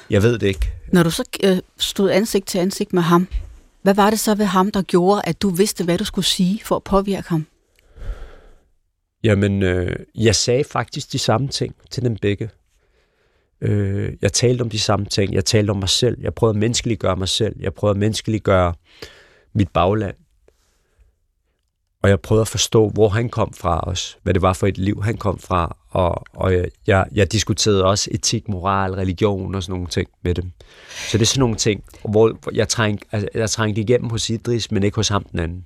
[0.10, 0.72] Jeg ved det ikke.
[0.92, 3.28] Når du så øh, stod ansigt til ansigt med ham,
[3.82, 6.62] hvad var det så ved ham, der gjorde, at du vidste, hvad du skulle sige
[6.64, 7.46] for at påvirke ham?
[9.24, 12.50] Jamen, øh, jeg sagde faktisk de samme ting til dem begge.
[13.62, 15.34] Øh, jeg talte om de samme ting.
[15.34, 16.18] Jeg talte om mig selv.
[16.22, 17.56] Jeg prøvede at menneskeliggøre mig selv.
[17.60, 18.74] Jeg prøvede at menneskeliggøre
[19.54, 20.16] mit bagland.
[22.04, 24.18] Og jeg prøvede at forstå, hvor han kom fra os.
[24.24, 25.78] Hvad det var for et liv, han kom fra.
[25.90, 26.54] Og, og
[26.88, 30.52] jeg, jeg diskuterede også etik, moral, religion og sådan nogle ting med dem.
[31.12, 34.72] Så det er sådan nogle ting, hvor jeg trængte, altså, jeg trængte igennem hos Idris,
[34.72, 35.66] men ikke hos ham den anden.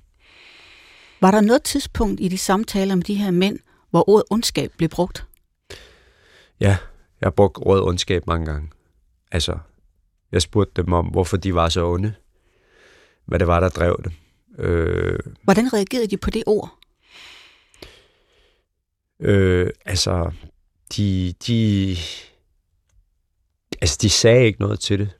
[1.20, 3.58] Var der noget tidspunkt i de samtaler med de her mænd,
[3.90, 5.26] hvor ordet ondskab blev brugt?
[6.60, 6.76] Ja,
[7.20, 8.70] jeg har brugt ordet ondskab mange gange.
[9.32, 9.58] Altså,
[10.32, 12.14] jeg spurgte dem om, hvorfor de var så onde.
[13.26, 14.12] Hvad det var, der drev dem.
[14.58, 16.78] Øh, Hvordan reagerede de på det ord?
[19.20, 20.32] Øh, altså,
[20.96, 21.96] de, de,
[23.80, 25.10] altså, de sagde ikke noget til det.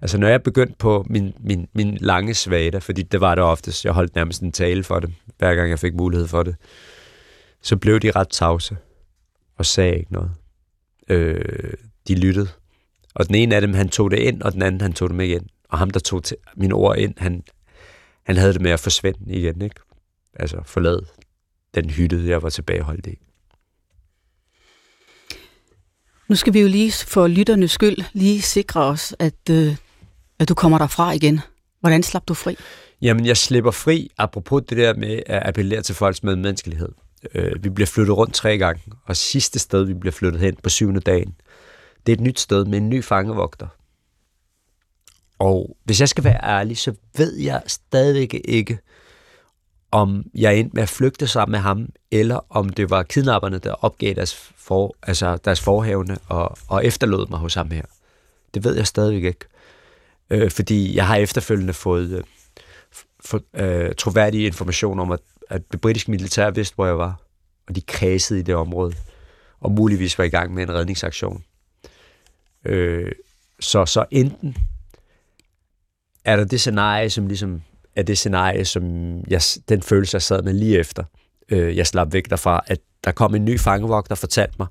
[0.00, 3.84] Altså, når jeg begyndte på min, min, min lange svada, fordi det var det oftest,
[3.84, 6.56] jeg holdt nærmest en tale for dem, hver gang jeg fik mulighed for det,
[7.62, 8.76] så blev de ret tavse
[9.56, 10.30] og sagde ikke noget.
[11.08, 11.72] Øh,
[12.08, 12.48] de lyttede.
[13.14, 15.16] Og den ene af dem, han tog det ind, og den anden, han tog det
[15.16, 15.46] med ind.
[15.68, 17.42] Og ham, der tog til mine ord ind, han,
[18.26, 19.80] han havde det med at forsvinde igen, ikke?
[20.34, 21.06] Altså forlade
[21.74, 23.18] den hytte, jeg var tilbageholdt i.
[26.28, 29.76] Nu skal vi jo lige for lytternes skyld lige sikre os, at, øh,
[30.38, 31.40] at du kommer derfra igen.
[31.80, 32.56] Hvordan slap du fri?
[33.02, 36.88] Jamen, jeg slipper fri, apropos det der med at appellere til folks medmenneskelighed.
[37.34, 40.68] Øh, vi bliver flyttet rundt tre gange, og sidste sted, vi bliver flyttet hen på
[40.68, 41.34] syvende dagen,
[42.06, 43.66] det er et nyt sted med en ny fangevogter.
[45.38, 48.78] Og hvis jeg skal være ærlig, så ved jeg stadigvæk ikke,
[49.90, 53.72] om jeg endte med at flygte sammen med ham, eller om det var kidnapperne, der
[53.72, 57.82] opgav deres, for, altså deres forhævne og, og efterlod mig hos ham her.
[58.54, 59.46] Det ved jeg stadigvæk ikke.
[60.30, 62.24] Øh, fordi jeg har efterfølgende fået øh,
[63.20, 65.20] for, øh, troværdig information om, at,
[65.50, 67.20] at det britiske militær vidste, hvor jeg var,
[67.68, 68.94] og de kredsede i det område,
[69.60, 71.44] og muligvis var i gang med en redningsaktion.
[72.64, 73.12] Øh,
[73.60, 74.56] så, så enten
[76.24, 77.62] er der det scenarie, som ligesom
[77.96, 78.84] er det scenarie, som
[79.28, 81.04] jeg, den følelse, jeg sad med lige efter,
[81.48, 84.66] øh, jeg slap væk derfra, at der kom en ny fangevogter, der fortalte mig,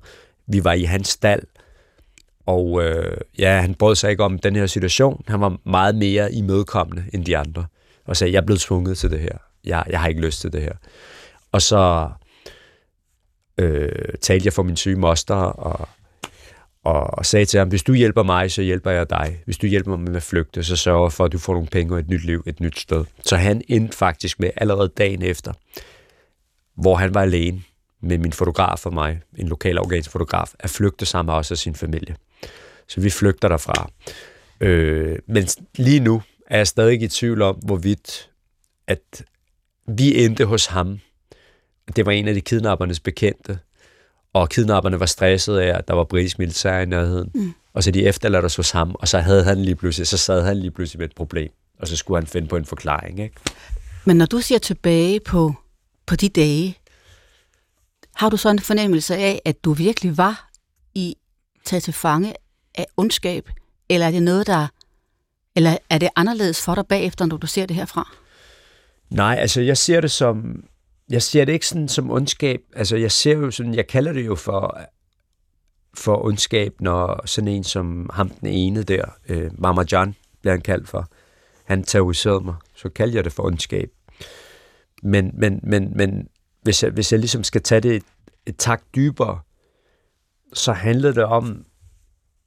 [0.46, 1.42] vi var i hans stald,
[2.46, 5.24] og øh, ja, han brød sig ikke om den her situation.
[5.28, 7.66] Han var meget mere imødekommende end de andre,
[8.04, 9.38] og sagde, jeg er blevet tvunget til det her.
[9.64, 10.74] Jeg, jeg har ikke lyst til det her.
[11.52, 12.10] Og så
[13.58, 13.88] øh,
[14.22, 15.88] talte jeg for min syge moster, og
[16.84, 19.42] og sagde til ham, hvis du hjælper mig, så hjælper jeg dig.
[19.44, 21.68] Hvis du hjælper mig med at flygte, så sørger jeg for, at du får nogle
[21.68, 23.04] penge og et nyt liv, et nyt sted.
[23.24, 25.52] Så han endte faktisk med allerede dagen efter,
[26.74, 27.62] hvor han var alene
[28.00, 31.58] med min fotograf og mig, en lokal afghansk fotograf, at flygte sammen med os og
[31.58, 32.16] sin familie.
[32.88, 33.90] Så vi flygter derfra.
[34.60, 38.30] Øh, men lige nu er jeg stadig i tvivl om, hvorvidt
[38.86, 39.24] at
[39.86, 40.98] vi endte hos ham,
[41.96, 43.58] det var en af de kidnappernes bekendte,
[44.34, 47.30] og kidnapperne var stressede af, at der var britisk militær i nærheden.
[47.34, 47.54] Mm.
[47.74, 50.42] Og så de efterladte os hos ham, og så havde han lige pludselig, så sad
[50.42, 51.50] han lige pludselig med et problem.
[51.78, 53.36] Og så skulle han finde på en forklaring, ikke?
[54.04, 55.54] Men når du ser tilbage på,
[56.06, 56.78] på de dage,
[58.14, 60.50] har du så en fornemmelse af, at du virkelig var
[60.94, 61.16] i
[61.64, 62.34] taget til fange
[62.74, 63.50] af ondskab,
[63.88, 64.66] eller er det noget, der
[65.56, 68.14] eller er det anderledes for dig bagefter, når du ser det herfra?
[69.10, 70.64] Nej, altså jeg ser det som,
[71.10, 72.60] jeg ser det ikke sådan som ondskab.
[72.76, 74.80] Altså jeg ser jo sådan, jeg kalder det jo for,
[75.94, 80.60] for ondskab, når sådan en som ham den ene der, øh, Mama John, bliver han
[80.60, 81.08] kaldt for,
[81.64, 83.90] han terroriserede mig, så kalder jeg det for ondskab.
[85.02, 86.28] Men, men, men, men
[86.62, 88.04] hvis, jeg, hvis jeg ligesom skal tage det et,
[88.46, 89.40] et tak dybere,
[90.52, 91.64] så handler det om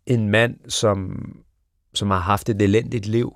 [0.05, 1.29] en mand, som,
[1.93, 3.35] som har haft et elendigt liv,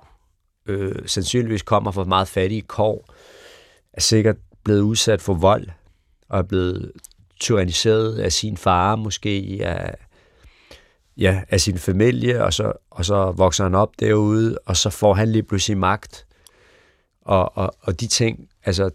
[0.66, 3.14] øh, sandsynligvis kommer fra meget fattige kår,
[3.92, 5.68] er sikkert blevet udsat for vold,
[6.28, 6.92] og er blevet
[7.40, 9.94] tyranniseret af sin far, måske af,
[11.16, 15.14] ja, af sin familie, og så, og så vokser han op derude, og så får
[15.14, 16.26] han lige pludselig magt.
[17.22, 18.90] Og, og, og de ting, altså,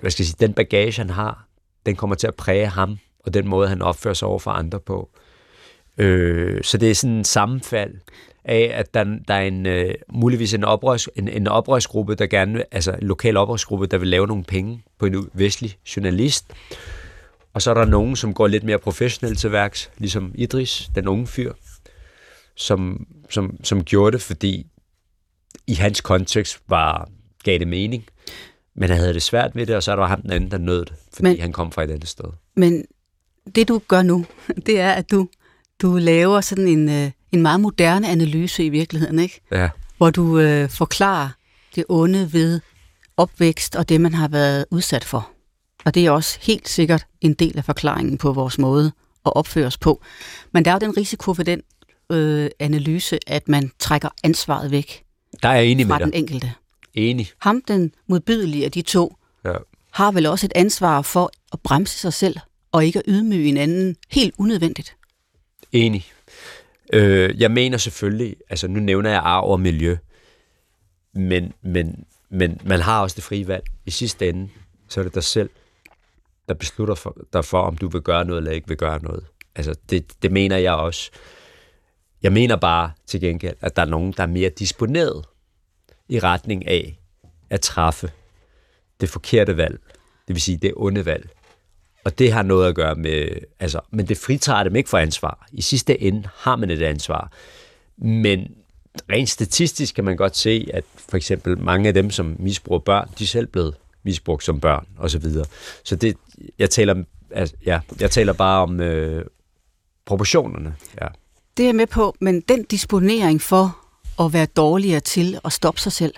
[0.00, 1.46] hvad skal jeg sige, den bagage, han har,
[1.86, 4.80] den kommer til at præge ham, og den måde, han opfører sig over for andre
[4.80, 5.10] på.
[5.98, 7.94] Øh, så det er sådan en sammenfald
[8.48, 12.64] af, at der, der er en, øh, muligvis en, oprørs, en, en oprørsgruppe, der gerne,
[12.74, 16.46] altså en lokal oprørsgruppe, der vil lave nogle penge på en vestlig journalist.
[17.54, 21.08] Og så er der nogen, som går lidt mere professionelt til værks, ligesom Idris, den
[21.08, 21.52] unge fyr,
[22.56, 24.66] som, som, som gjorde det, fordi
[25.66, 27.08] i hans kontekst var,
[27.44, 28.04] gav det mening.
[28.74, 30.58] Men han havde det svært ved det, og så er der ham den anden, der
[30.58, 32.24] nød det, fordi men, han kom fra et andet sted.
[32.56, 32.84] Men
[33.54, 34.26] det du gør nu,
[34.66, 35.28] det er, at du,
[35.82, 39.40] du laver sådan en, øh, en meget moderne analyse i virkeligheden, ikke?
[39.52, 39.68] Ja.
[39.96, 41.28] Hvor du øh, forklarer
[41.74, 42.60] det onde ved
[43.16, 45.30] opvækst og det, man har været udsat for.
[45.84, 48.92] Og det er også helt sikkert en del af forklaringen på vores måde
[49.26, 50.02] at opføre os på.
[50.52, 51.60] Men der er jo den risiko for den
[52.12, 55.04] øh, analyse, at man trækker ansvaret væk
[55.42, 56.18] der er jeg enig fra med den dig.
[56.18, 56.52] enkelte.
[56.94, 57.28] Enig.
[57.38, 59.52] Ham, den modbydelige af de to, Ja.
[59.92, 62.36] har vel også et ansvar for at bremse sig selv
[62.72, 64.96] og ikke at ydmyge en anden helt unødvendigt.
[65.72, 66.06] Enig.
[66.92, 69.96] Øh, jeg mener selvfølgelig, altså nu nævner jeg arv og miljø,
[71.14, 73.64] men, men, men man har også det frie valg.
[73.86, 74.48] I sidste ende,
[74.88, 75.50] så er det dig selv,
[76.48, 79.26] der beslutter for, dig for, om du vil gøre noget eller ikke vil gøre noget.
[79.54, 81.10] Altså, det, det mener jeg også.
[82.22, 85.24] Jeg mener bare til gengæld, at der er nogen, der er mere disponeret
[86.08, 86.98] i retning af
[87.50, 88.10] at træffe
[89.00, 89.80] det forkerte valg.
[90.28, 91.30] Det vil sige det onde valg.
[92.08, 93.28] Og det har noget at gøre med,
[93.60, 95.48] altså, men det fritager dem ikke for ansvar.
[95.52, 97.32] I sidste ende har man et ansvar.
[97.98, 98.54] Men
[99.10, 103.08] rent statistisk kan man godt se, at for eksempel mange af dem, som misbruger børn,
[103.18, 105.46] de er selv blevet misbrugt som børn, og så videre.
[105.84, 106.16] Så det,
[106.58, 109.24] jeg taler, altså, ja, jeg taler bare om øh,
[110.06, 110.74] proportionerne.
[111.00, 111.06] Ja.
[111.56, 113.78] Det er jeg med på, men den disponering for
[114.20, 116.14] at være dårligere til at stoppe sig selv,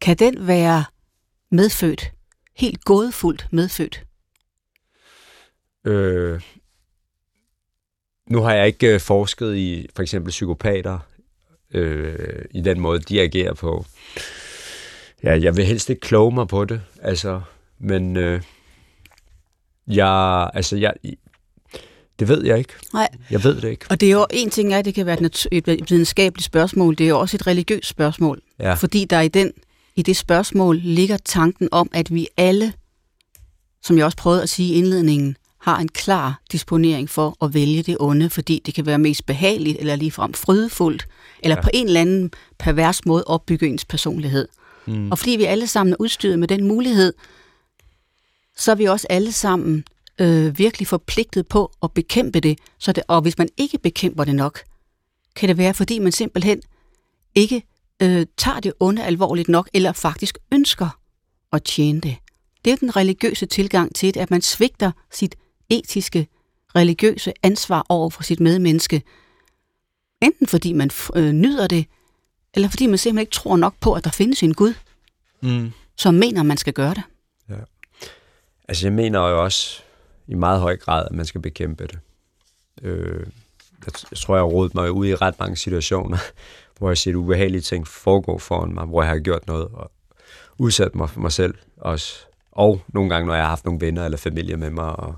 [0.00, 0.84] kan den være
[1.50, 2.12] medfødt?
[2.56, 4.04] Helt gådefuldt medfødt?
[5.84, 6.40] Øh,
[8.30, 10.98] nu har jeg ikke øh, forsket i for eksempel psykopater,
[11.74, 13.84] øh, i den måde, de agerer på.
[15.22, 17.40] Ja, jeg vil helst ikke kloge mig på det, altså,
[17.78, 18.42] men øh,
[19.86, 20.94] jeg, altså, jeg,
[22.18, 22.72] det ved jeg ikke.
[22.92, 23.08] Nej.
[23.30, 23.86] Jeg ved det ikke.
[23.90, 27.04] Og det er jo en ting er, at det kan være et, videnskabeligt spørgsmål, det
[27.04, 28.42] er jo også et religiøst spørgsmål.
[28.58, 28.74] Ja.
[28.74, 29.52] Fordi der i, den,
[29.96, 32.72] i det spørgsmål ligger tanken om, at vi alle,
[33.82, 37.82] som jeg også prøvede at sige i indledningen, har en klar disponering for at vælge
[37.82, 41.06] det onde, fordi det kan være mest behageligt eller ligefrem frydefuldt,
[41.42, 41.62] eller Ja.
[41.62, 44.48] på en eller anden pervers måde opbygge ens personlighed.
[44.86, 45.10] Mm.
[45.12, 47.12] Og fordi vi alle sammen er udstyret med den mulighed,
[48.56, 49.84] så er vi også alle sammen
[50.20, 52.58] øh, virkelig forpligtet på at bekæmpe det.
[52.78, 53.02] Så det.
[53.08, 54.60] Og hvis man ikke bekæmper det nok,
[55.36, 56.60] kan det være, fordi man simpelthen
[57.34, 57.62] ikke
[58.02, 60.88] øh, tager det onde alvorligt nok, eller faktisk ønsker
[61.52, 62.16] at tjene det.
[62.64, 65.34] Det er den religiøse tilgang til det, at man svigter sit
[65.70, 66.28] etiske,
[66.76, 69.02] religiøse ansvar over for sit medmenneske.
[70.22, 71.86] Enten fordi man øh, nyder det,
[72.54, 74.74] eller fordi man simpelthen ikke tror nok på, at der findes en Gud,
[75.40, 75.72] Mm.
[75.96, 77.02] som mener, man skal gøre det.
[78.68, 79.82] Altså, jeg mener jo også
[80.26, 81.98] i meget høj grad, at man skal bekæmpe det.
[82.82, 83.26] Øh,
[83.86, 86.18] jeg, jeg tror, jeg har rodet mig ud i ret mange situationer,
[86.78, 89.90] hvor jeg har set ubehagelige ting foregå foran mig, hvor jeg har gjort noget og
[90.58, 92.14] udsat mig for mig selv også.
[92.52, 95.14] Og nogle gange, når jeg har haft nogle venner eller familie med mig, og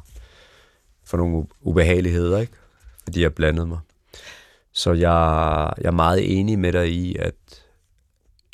[1.07, 2.53] for nogle ubehageligheder, ikke?
[3.05, 3.79] fordi jeg blandede mig.
[4.73, 7.35] Så jeg, jeg er meget enig med dig i, at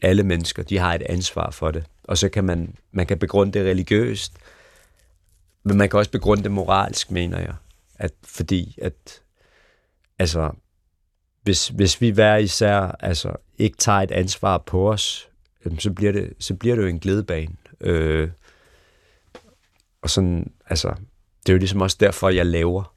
[0.03, 1.85] alle mennesker, de har et ansvar for det.
[2.05, 4.33] Og så kan man, man kan begrunde det religiøst,
[5.63, 7.55] men man kan også begrunde det moralsk, mener jeg.
[7.95, 9.23] At, fordi at,
[10.19, 10.51] altså,
[11.43, 15.29] hvis, hvis vi hver især altså, ikke tager et ansvar på os,
[15.79, 17.57] så bliver det, så bliver det jo en glædebane.
[17.81, 18.31] Øh,
[20.03, 20.95] og sådan, altså,
[21.47, 22.93] det er jo ligesom også derfor, jeg laver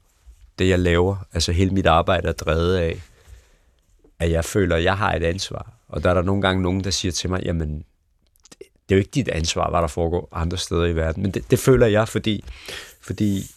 [0.58, 1.16] det, jeg laver.
[1.32, 3.02] Altså hele mit arbejde er drevet af,
[4.18, 5.72] at jeg føler, at jeg har et ansvar.
[5.88, 7.84] Og der er der nogle gange nogen, der siger til mig, jamen,
[8.58, 11.22] det er jo ikke dit ansvar, hvad der foregår andre steder i verden.
[11.22, 12.44] Men det, det føler jeg, fordi,
[13.00, 13.50] fordi,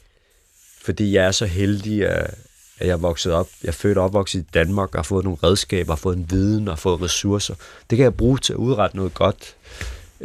[0.82, 2.36] fordi jeg er så heldig, at,
[2.80, 3.48] at jeg er vokset op.
[3.64, 6.32] Jeg er født og opvokset i Danmark, og har fået nogle redskaber, har fået en
[6.32, 7.56] viden og fået ressourcer.
[7.90, 9.56] Det kan jeg bruge til at udrette noget godt.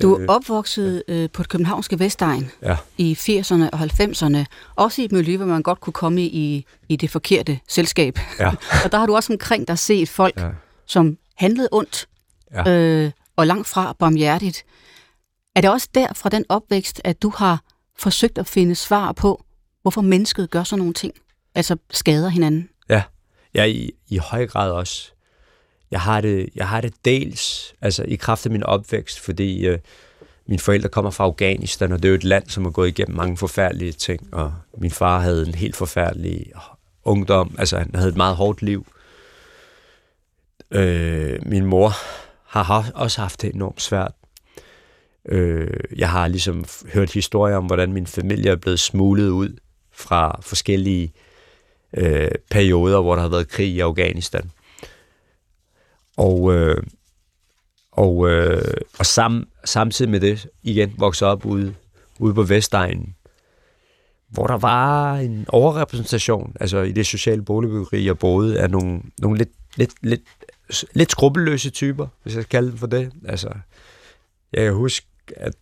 [0.03, 2.77] Du er øh, opvokset øh, på det københavnske Vestegn ja.
[2.99, 4.45] i 80'erne og 90'erne.
[4.77, 8.19] Også i et miljø, hvor man godt kunne komme i, i det forkerte selskab.
[8.41, 8.49] Ja.
[8.85, 10.49] og der har du også omkring dig set folk, ja.
[10.87, 12.09] som handlede ondt
[12.53, 12.71] ja.
[12.71, 14.65] øh, og langt fra barmhjertigt.
[15.57, 17.63] Er det også der fra den opvækst, at du har
[17.99, 19.45] forsøgt at finde svar på,
[19.83, 21.15] hvorfor mennesket gør sådan nogle ting?
[21.55, 22.69] Altså skader hinanden?
[22.89, 23.03] Ja,
[23.55, 25.14] ja i, i høj grad også.
[25.95, 29.79] Jeg har det, jeg har det dels altså i kraft af min opvækst, fordi øh,
[30.47, 33.17] mine forældre kommer fra Afghanistan, og det er jo et land, som har gået igennem
[33.17, 36.53] mange forfærdelige ting, og min far havde en helt forfærdelig
[37.05, 38.87] ungdom, altså han havde et meget hårdt liv.
[40.71, 41.93] Øh, min mor
[42.45, 44.13] har også haft det enormt svært.
[45.29, 49.57] Øh, jeg har ligesom hørt historier om, hvordan min familie er blevet smuglet ud
[49.93, 51.13] fra forskellige
[51.97, 54.51] øh, perioder, hvor der har været krig i Afghanistan.
[56.17, 56.83] Og, øh,
[57.93, 61.75] og, øh, og sam, samtidig med det igen vokset op ude,
[62.19, 63.15] ude på Vestegnen,
[64.29, 69.39] hvor der var en overrepræsentation, altså i det sociale boligbyggeri, jeg boede, af nogle, nogle
[69.39, 70.23] lidt, lidt, lidt,
[70.93, 73.13] lidt skrupelløse typer, hvis jeg skal kalde dem for det.
[73.25, 73.49] Altså,
[74.53, 75.07] jeg kan huske,
[75.37, 75.55] at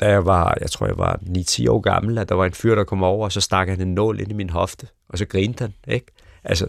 [0.00, 2.74] da jeg var, jeg tror jeg var 9-10 år gammel, at der var en fyr,
[2.74, 5.26] der kom over, og så stak han en nål ind i min hofte, og så
[5.26, 6.06] grinte han, ikke?
[6.44, 6.66] Altså,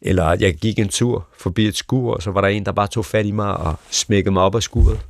[0.00, 2.88] eller jeg gik en tur forbi et skur, og så var der en, der bare
[2.88, 5.00] tog fat i mig og smækkede mig op af skuret.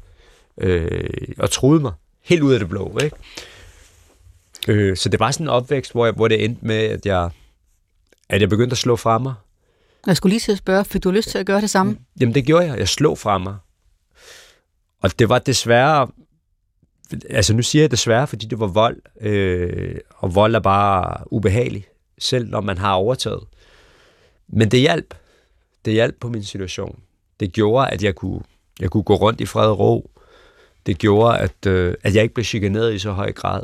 [0.61, 2.99] Øh, og troede mig helt ud af det blå.
[2.99, 3.17] Ikke?
[4.69, 7.31] Øh, så det var sådan en opvækst, hvor, jeg, hvor det endte med, at jeg,
[8.29, 9.35] at jeg begyndte at slå fra mig.
[10.07, 11.93] Jeg skulle lige til at spørge, fik du lyst til at gøre det samme?
[11.93, 11.99] Mm.
[12.21, 12.79] Jamen det gjorde jeg.
[12.79, 13.57] Jeg slog fra mig.
[15.03, 16.09] Og det var desværre...
[17.31, 18.97] Altså nu siger jeg desværre, fordi det var vold.
[19.21, 21.87] Øh, og vold er bare ubehagelig,
[22.19, 23.45] selv når man har overtaget.
[24.49, 25.15] Men det hjalp.
[25.85, 27.01] Det hjalp på min situation.
[27.41, 28.41] Det gjorde, at jeg kunne,
[28.81, 30.11] jeg kunne gå rundt i fred og ro.
[30.87, 33.63] Det gjorde, at, øh, at jeg ikke blev chikaneret i så høj grad.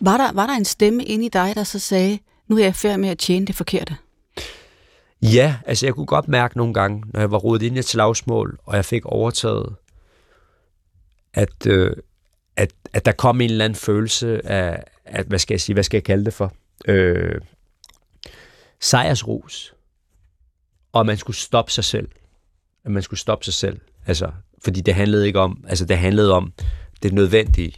[0.00, 2.74] Var der, var der en stemme inde i dig, der så sagde, nu er jeg
[2.74, 3.96] færdig med at tjene det forkerte?
[5.22, 7.84] Ja, altså jeg kunne godt mærke nogle gange, når jeg var rodet ind i et
[7.84, 9.74] slagsmål, og jeg fik overtaget,
[11.34, 11.96] at, øh,
[12.56, 15.84] at, at der kom en eller anden følelse af, at, hvad skal jeg sige, hvad
[15.84, 16.52] skal jeg kalde det for?
[16.88, 17.40] Øh,
[18.80, 19.75] sejrsrus
[20.98, 22.08] og man skulle stoppe sig selv.
[22.84, 23.80] At man skulle stoppe sig selv.
[24.06, 24.30] Altså,
[24.64, 26.52] fordi det handlede ikke om, altså det handlede om
[27.02, 27.74] det nødvendige.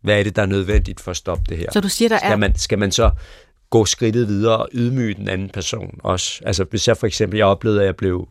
[0.00, 1.66] Hvad er det, der er nødvendigt for at stoppe det her?
[1.72, 2.36] Så du siger, der skal er...
[2.36, 3.10] Man, skal man så
[3.70, 6.42] gå skridtet videre og ydmyge den anden person også?
[6.46, 8.28] Altså, hvis jeg for eksempel, jeg oplevede, at jeg blev,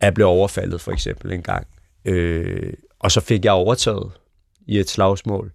[0.00, 1.66] at jeg blev overfaldet for eksempel en gang,
[2.04, 4.12] øh, og så fik jeg overtaget
[4.66, 5.52] i et slagsmål,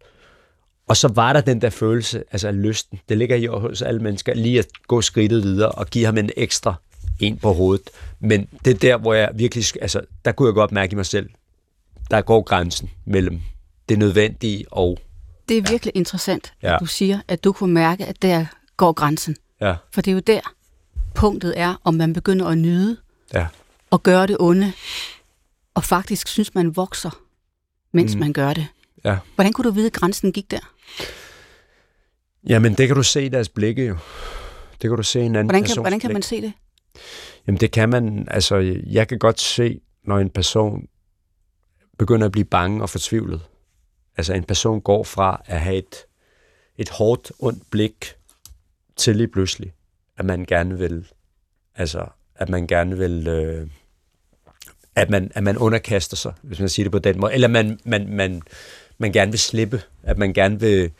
[0.87, 4.33] og så var der den der følelse, altså lysten, det ligger i hos alle mennesker,
[4.33, 6.73] lige at gå skridtet videre og give ham en ekstra
[7.19, 7.89] en på hovedet.
[8.19, 11.05] Men det er der, hvor jeg virkelig, altså, der kunne jeg godt mærke i mig
[11.05, 11.29] selv,
[12.11, 13.41] der går grænsen mellem
[13.89, 14.97] det nødvendige og...
[15.49, 15.99] Det er virkelig ja.
[15.99, 16.77] interessant, at ja.
[16.77, 18.45] du siger, at du kunne mærke, at der
[18.77, 19.35] går grænsen.
[19.61, 19.75] Ja.
[19.91, 20.41] For det er jo der,
[21.15, 22.97] punktet er, om man begynder at nyde
[23.33, 23.47] ja.
[23.89, 24.73] og gøre det onde,
[25.73, 27.21] og faktisk synes, man vokser,
[27.93, 28.19] mens mm.
[28.19, 28.67] man gør det.
[29.05, 29.17] Ja.
[29.35, 30.73] Hvordan kunne du vide, at grænsen gik der?
[32.47, 33.97] Jamen, det kan du se i deres blikke jo.
[34.71, 36.53] Det kan du se i en anden hvordan kan, Hvordan kan man se det?
[37.47, 40.87] Jamen det kan man, altså jeg kan godt se, når en person
[41.97, 43.41] begynder at blive bange og fortvivlet.
[44.17, 45.95] Altså en person går fra at have et,
[46.77, 48.15] et hårdt, ondt blik
[48.95, 49.73] til lige pludselig,
[50.17, 51.07] at man gerne vil,
[51.75, 53.67] altså at man gerne vil, øh,
[54.95, 57.79] at, man, at man underkaster sig, hvis man siger det på den måde, eller man,
[57.85, 58.41] man, man,
[58.97, 60.91] man gerne vil slippe, at man gerne vil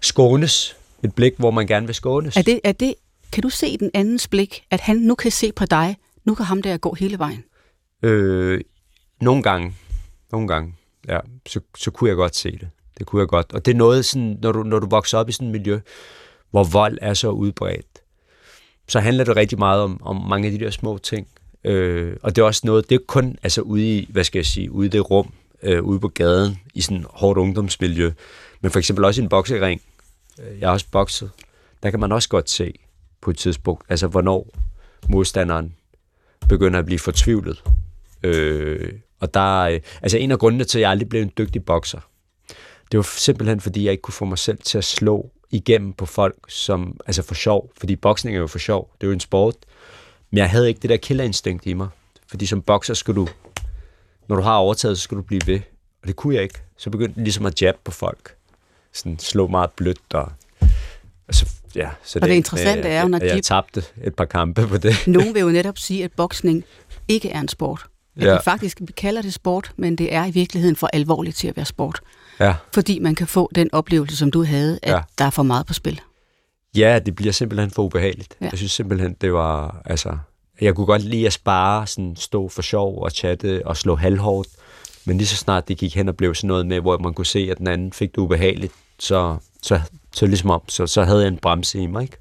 [0.00, 2.36] skånes, et blik, hvor man gerne vil skånes.
[2.36, 2.94] Er det, er det
[3.32, 6.46] kan du se den andens blik, at han nu kan se på dig, nu kan
[6.46, 7.44] ham der gå hele vejen?
[8.02, 8.60] Øh,
[9.20, 9.74] nogle gange,
[10.32, 10.74] nogle gange,
[11.08, 12.68] ja, så, så kunne jeg godt se det.
[12.98, 13.52] Det kunne jeg godt.
[13.52, 15.80] Og det er noget sådan, når du, når du vokser op i sådan et miljø,
[16.50, 17.86] hvor vold er så udbredt,
[18.88, 21.28] så handler det rigtig meget om, om mange af de der små ting.
[21.64, 24.46] Øh, og det er også noget, det er kun altså ude i, hvad skal jeg
[24.46, 28.12] sige, ude i det rum, øh, ude på gaden, i sådan et hårdt ungdomsmiljø,
[28.60, 29.82] men for eksempel også i en boksering,
[30.40, 31.30] øh, jeg har også bokset,
[31.82, 32.74] der kan man også godt se
[33.20, 34.48] på et tidspunkt, altså hvornår
[35.08, 35.74] modstanderen
[36.48, 37.62] begynder at blive fortvivlet.
[38.22, 41.64] Øh, og der, øh, altså en af grundene til, at jeg aldrig blev en dygtig
[41.64, 42.00] bokser,
[42.92, 46.06] det var simpelthen, fordi jeg ikke kunne få mig selv til at slå igennem på
[46.06, 49.20] folk, som, altså for sjov, fordi boksning er jo for sjov, det er jo en
[49.20, 49.54] sport,
[50.30, 51.88] men jeg havde ikke det der killerinstinkt i mig,
[52.26, 53.28] fordi som bokser skal du,
[54.28, 55.60] når du har overtaget, så skal du blive ved,
[56.02, 56.62] og det kunne jeg ikke.
[56.76, 58.36] Så begyndte jeg ligesom at jabbe på folk,
[58.92, 60.32] sådan slå meget blødt, og
[61.28, 64.66] altså, ja, så og det, det interessante er når jeg, jeg tabte et par kampe
[64.66, 64.94] på det.
[65.06, 66.64] Nogen vil jo netop sige, at boksning
[67.08, 67.86] ikke er en sport.
[68.16, 68.32] At ja.
[68.32, 71.56] vi faktisk vi kalder det sport, men det er i virkeligheden for alvorligt til at
[71.56, 72.00] være sport.
[72.40, 72.54] Ja.
[72.74, 75.00] Fordi man kan få den oplevelse, som du havde, at ja.
[75.18, 76.00] der er for meget på spil.
[76.76, 78.34] Ja, det bliver simpelthen for ubehageligt.
[78.40, 78.48] Ja.
[78.50, 79.82] Jeg synes simpelthen, det var...
[79.84, 80.18] Altså,
[80.60, 84.48] jeg kunne godt lide at spare, sådan stå for sjov og chatte og slå halvhårdt.
[85.04, 87.26] Men lige så snart det gik hen og blev sådan noget med, hvor man kunne
[87.26, 89.80] se, at den anden fik det ubehageligt, så, så,
[90.12, 92.16] så ligesom om, så, så havde jeg en bremse i mig, ikke?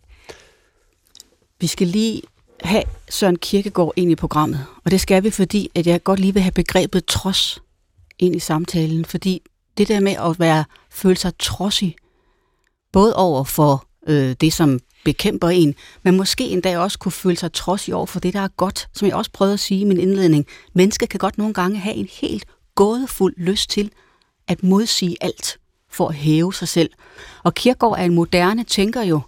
[1.59, 2.21] Vi skal lige
[2.63, 4.65] have Søren Kirkegaard ind i programmet.
[4.85, 7.61] Og det skal vi, fordi at jeg godt lige vil have begrebet trods
[8.19, 9.05] ind i samtalen.
[9.05, 9.41] Fordi
[9.77, 11.95] det der med at være, føle sig trodsig,
[12.91, 17.53] både over for øh, det, som bekæmper en, men måske endda også kunne føle sig
[17.53, 19.99] trodsig over for det, der er godt, som jeg også prøvede at sige i min
[19.99, 20.45] indledning.
[20.73, 23.91] Mennesker kan godt nogle gange have en helt gådefuld lyst til
[24.47, 25.59] at modsige alt
[25.91, 26.89] for at hæve sig selv.
[27.43, 29.21] Og Kierkegaard er en moderne tænker jo,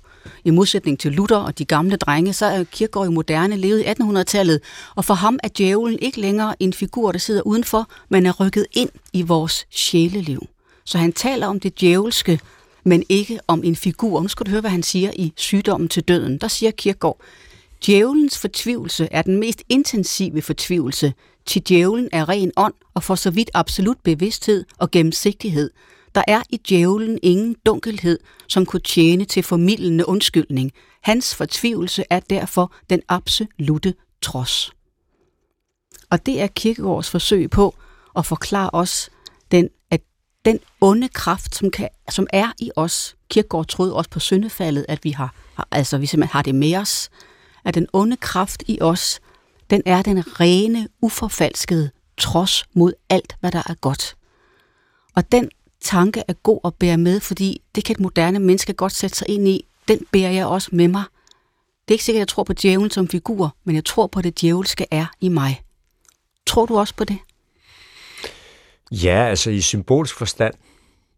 [0.45, 3.83] i modsætning til Luther og de gamle drenge, så er Kierkegaard jo moderne, levet i
[3.83, 4.59] 1800-tallet,
[4.95, 8.65] og for ham er djævlen ikke længere en figur, der sidder udenfor, men er rykket
[8.73, 10.47] ind i vores sjæleliv.
[10.85, 12.39] Så han taler om det djævelske,
[12.83, 14.21] men ikke om en figur.
[14.21, 16.37] Nu skal du høre, hvad han siger i Sygdommen til døden.
[16.37, 17.17] Der siger Kierkegaard,
[17.85, 21.13] Djævelens fortvivlelse er den mest intensive fortvivlelse,
[21.45, 25.71] til djævlen er ren ånd og for så vidt absolut bevidsthed og gennemsigtighed–
[26.15, 30.71] der er i djævlen ingen dunkelhed, som kunne tjene til formidlende undskyldning.
[31.01, 34.71] Hans fortvivlelse er derfor den absolute trods.
[36.09, 37.75] Og det er Kirkegaards forsøg på
[38.17, 39.09] at forklare os,
[39.51, 40.01] den, at
[40.45, 45.03] den onde kraft, som, kan, som er i os, Kirkegaard troede også på syndefaldet, at
[45.03, 45.35] vi har,
[45.71, 47.09] altså vi simpelthen har det med os,
[47.65, 49.19] at den onde kraft i os,
[49.69, 54.15] den er den rene, uforfalskede trods mod alt, hvad der er godt.
[55.15, 55.49] Og den
[55.81, 59.29] tanke er god at bære med, fordi det kan et moderne menneske godt sætte sig
[59.29, 59.65] ind i.
[59.87, 61.03] Den bærer jeg også med mig.
[61.87, 64.19] Det er ikke sikkert, at jeg tror på djævlen som figur, men jeg tror på,
[64.19, 65.61] at det djævelske er i mig.
[66.45, 67.17] Tror du også på det?
[68.91, 70.53] Ja, altså i symbolsk forstand.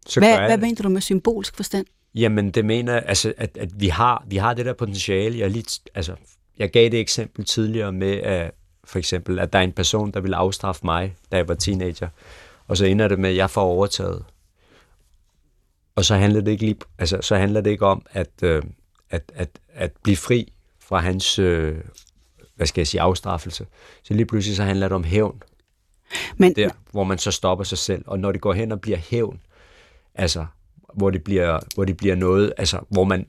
[0.06, 1.86] Så hvad, jeg, hvad mener du med symbolsk forstand?
[2.14, 5.38] Jamen, det mener altså, at, at vi, har, vi har det der potentiale.
[5.38, 6.14] Jeg, lige, altså,
[6.58, 8.50] jeg gav det eksempel tidligere med, at
[8.84, 12.08] for eksempel, at der er en person, der vil afstraffe mig, da jeg var teenager.
[12.68, 14.24] Og så ender det med, at jeg får overtaget.
[15.94, 18.62] Og så handler det ikke, lige, altså, så handler det ikke om at, øh,
[19.10, 21.74] at, at, at blive fri fra hans, øh,
[22.56, 23.66] hvad skal jeg sige, afstraffelse.
[24.02, 25.42] Så lige pludselig så handler det om hævn.
[26.36, 28.04] Men, der, hvor man så stopper sig selv.
[28.06, 29.40] Og når det går hen og bliver hævn,
[30.14, 30.46] altså,
[30.94, 33.26] hvor det bliver, hvor det bliver noget, altså, hvor man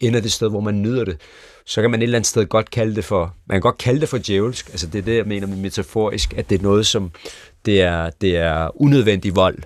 [0.00, 1.20] ender det sted, hvor man nyder det,
[1.64, 4.00] så kan man et eller andet sted godt kalde det for, man kan godt kalde
[4.00, 6.86] det for djævelsk, altså det er det, jeg mener med metaforisk, at det er noget,
[6.86, 7.10] som
[7.64, 9.58] det er, det er unødvendig vold.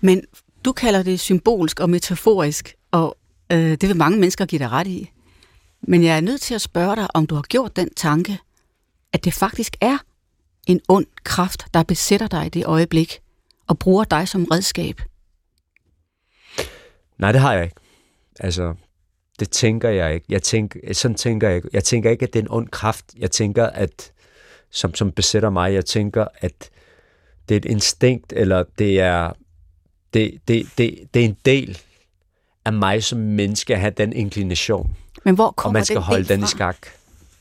[0.00, 0.24] Men
[0.64, 3.16] du kalder det symbolsk og metaforisk, og
[3.52, 5.10] øh, det vil mange mennesker give dig ret i.
[5.82, 8.38] Men jeg er nødt til at spørge dig, om du har gjort den tanke,
[9.12, 9.98] at det faktisk er
[10.66, 13.20] en ond kraft, der besætter dig i det øjeblik,
[13.66, 15.00] og bruger dig som redskab.
[17.18, 17.76] Nej, det har jeg ikke.
[18.40, 18.74] Altså,
[19.40, 20.26] det tænker jeg ikke.
[20.28, 21.68] Jeg tænker, sådan tænker jeg ikke.
[21.72, 23.04] Jeg tænker ikke, at det er en ond kraft.
[23.18, 24.12] Jeg tænker, at
[24.70, 26.70] som, som besætter mig, jeg tænker, at
[27.48, 29.32] det er et instinkt, eller det er
[30.14, 31.78] det, det, det, det er en del
[32.64, 34.96] af mig som menneske at have den inklination.
[35.24, 36.46] Men hvor kommer og man skal den holde den fra?
[36.46, 36.86] i skak.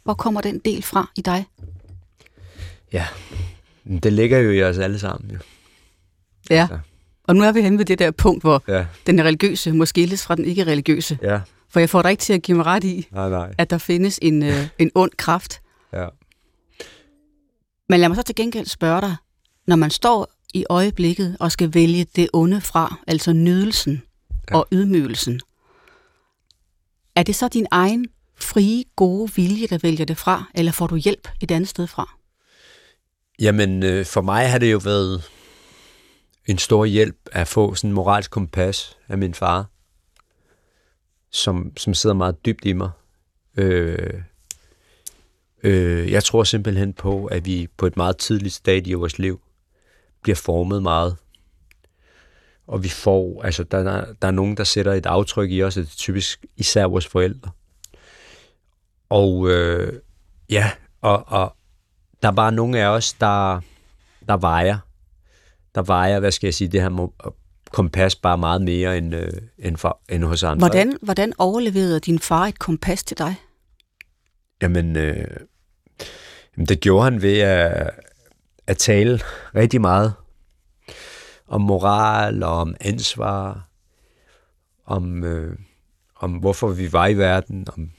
[0.03, 1.45] Hvor kommer den del fra i dig?
[2.93, 3.05] Ja,
[4.03, 5.32] det ligger jo i os alle sammen.
[5.32, 5.38] Jo.
[6.49, 6.80] Ja, altså.
[7.24, 8.86] og nu er vi henne ved det der punkt, hvor ja.
[9.07, 11.18] den religiøse må skilles fra den ikke-religiøse.
[11.22, 11.41] Ja.
[11.70, 13.53] For jeg får dig ikke til at give mig ret i, nej, nej.
[13.57, 15.61] at der findes en, øh, en ond kraft.
[15.93, 16.07] Ja.
[17.89, 19.15] Men lad mig så til gengæld spørge dig,
[19.68, 24.01] når man står i øjeblikket og skal vælge det onde fra, altså nydelsen
[24.51, 24.58] ja.
[24.58, 25.41] og ydmygelsen.
[27.16, 28.05] Er det så din egen
[28.36, 32.18] frie, gode vilje, der vælger det fra, eller får du hjælp et andet sted fra?
[33.39, 35.24] Jamen, øh, for mig har det jo været
[36.45, 39.66] en stor hjælp at få sådan en moralsk kompas af min far,
[41.32, 42.89] som, som sidder meget dybt i mig.
[43.58, 44.22] Øh,
[45.64, 49.41] øh, jeg tror simpelthen på, at vi på et meget tidligt stadie i vores liv
[50.24, 51.18] bliver formet meget.
[52.68, 55.78] og vi får, altså der, der, der er nogen, der sætter et aftryk i os,
[55.78, 57.51] og det er typisk især vores forældre.
[59.09, 59.99] Og øh,
[60.49, 61.55] ja, og, og
[62.22, 63.61] der er bare nogle af os, der,
[64.28, 64.78] der vejer,
[65.76, 67.11] der vejer, hvad skal jeg sige, det her
[67.72, 70.68] kompas bare meget mere end, øh, end, for, end hos andre.
[70.68, 73.36] Hvordan, hvordan overleverede din far et kompas til dig?
[74.61, 75.28] Jamen, øh,
[76.57, 77.91] det gjorde han ved at,
[78.68, 79.20] at tale
[79.55, 80.13] rigtig meget
[81.47, 83.70] om moral og om ansvar,
[84.86, 85.57] om, øh,
[86.15, 87.91] om hvorfor vi var i verden, om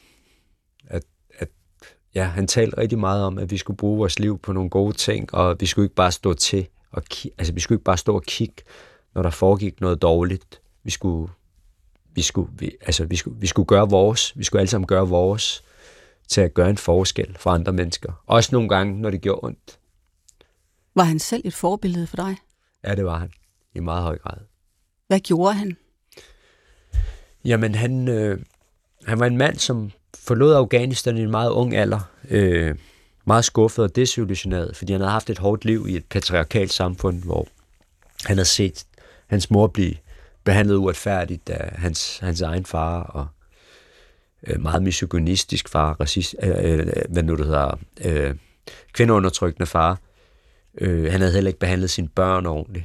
[0.86, 1.02] at,
[1.38, 1.48] at
[2.14, 4.96] ja, han talte rigtig meget om, at vi skulle bruge vores liv på nogle gode
[4.96, 7.02] ting, og vi skulle ikke bare stå til og
[7.38, 8.62] altså vi skulle ikke bare stå og kigge,
[9.14, 10.60] når der foregik noget dårligt.
[10.84, 11.32] Vi skulle,
[12.14, 15.08] vi skulle, vi, altså vi skulle, vi skulle gøre vores, vi skulle alle sammen gøre
[15.08, 15.64] vores
[16.28, 18.22] til at gøre en forskel for andre mennesker.
[18.26, 19.77] Også nogle gange, når det gjorde ondt.
[20.98, 22.36] Var han selv et forbillede for dig?
[22.84, 23.30] Ja, det var han.
[23.74, 24.38] I meget høj grad.
[25.06, 25.76] Hvad gjorde han?
[27.44, 28.38] Jamen, han, øh,
[29.06, 32.00] han var en mand, som forlod Afghanistan i en meget ung alder.
[32.28, 32.74] Øh,
[33.24, 37.22] meget skuffet og desillusioneret, fordi han havde haft et hårdt liv i et patriarkalt samfund,
[37.22, 37.48] hvor
[38.24, 38.86] han havde set
[39.26, 39.94] hans mor blive
[40.44, 43.26] behandlet uretfærdigt af hans, hans egen far, og
[44.46, 48.34] øh, meget misogynistisk far, racist, øh, øh, hvad nu det hedder, øh,
[48.92, 49.98] kvindeundertrykkende far.
[50.80, 52.84] Øh, han havde heller ikke behandlet sine børn ordentligt.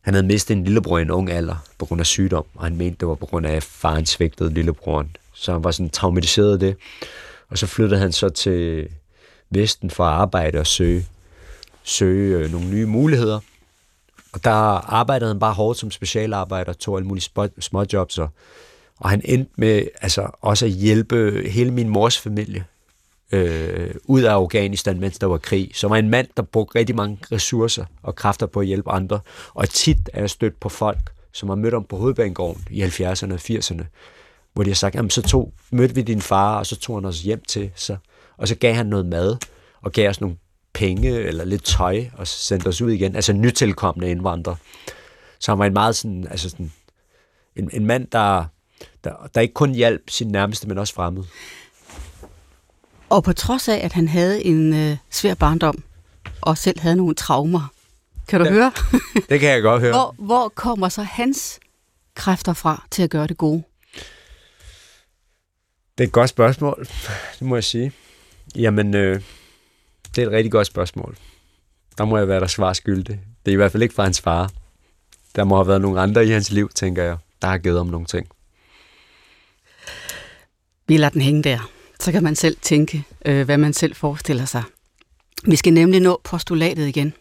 [0.00, 2.76] Han havde mistet en lillebror i en ung alder på grund af sygdom, og han
[2.76, 5.16] mente, det var på grund af, at faren svigtede lillebroren.
[5.34, 6.76] Så han var sådan traumatiseret af det.
[7.48, 8.88] Og så flyttede han så til
[9.50, 11.06] Vesten for at arbejde og søge,
[11.82, 13.40] søge øh, nogle nye muligheder.
[14.32, 14.50] Og der
[14.94, 17.30] arbejdede han bare hårdt som specialarbejder, tog alle mulige
[17.60, 18.28] småjobs, og,
[18.96, 22.64] og han endte med altså, også at hjælpe hele min mors familie
[23.32, 25.70] øh, ud af Afghanistan, mens der var krig.
[25.74, 29.20] Så var en mand, der brugte rigtig mange ressourcer og kræfter på at hjælpe andre.
[29.54, 33.32] Og tit er jeg stødt på folk, som har mødt om på hovedbanegården i 70'erne
[33.32, 33.84] og 80'erne,
[34.52, 37.04] hvor de har sagt, jamen så tog, mødte vi din far, og så tog han
[37.04, 37.96] os hjem til, så,
[38.36, 39.36] og så gav han noget mad,
[39.82, 40.36] og gav os nogle
[40.72, 44.56] penge eller lidt tøj, og sendte os ud igen, altså nytilkommende indvandrere.
[45.38, 46.72] Så han var en meget sådan, altså sådan,
[47.56, 48.44] en, en mand, der,
[49.04, 51.26] der, der ikke kun hjalp sin nærmeste, men også fremmede.
[53.10, 55.82] Og på trods af, at han havde en øh, svær barndom,
[56.40, 57.72] og selv havde nogle traumer,
[58.28, 58.72] kan du ja, høre?
[59.28, 59.92] det kan jeg godt høre.
[59.92, 61.60] Hvor, hvor kommer så hans
[62.14, 63.62] kræfter fra til at gøre det gode?
[65.98, 66.86] Det er et godt spørgsmål,
[67.38, 67.92] det må jeg sige.
[68.56, 69.22] Jamen, øh,
[70.14, 71.16] det er et rigtig godt spørgsmål.
[71.98, 73.20] Der må jeg være der svar skyldig.
[73.44, 74.50] Det er i hvert fald ikke fra hans far.
[75.36, 77.86] Der må have været nogle andre i hans liv, tænker jeg, der har givet om
[77.86, 78.28] nogle ting.
[80.86, 81.70] Vi lader den hænge der.
[82.00, 84.62] Så kan man selv tænke, øh, hvad man selv forestiller sig.
[85.44, 87.12] Vi skal nemlig nå postulatet igen.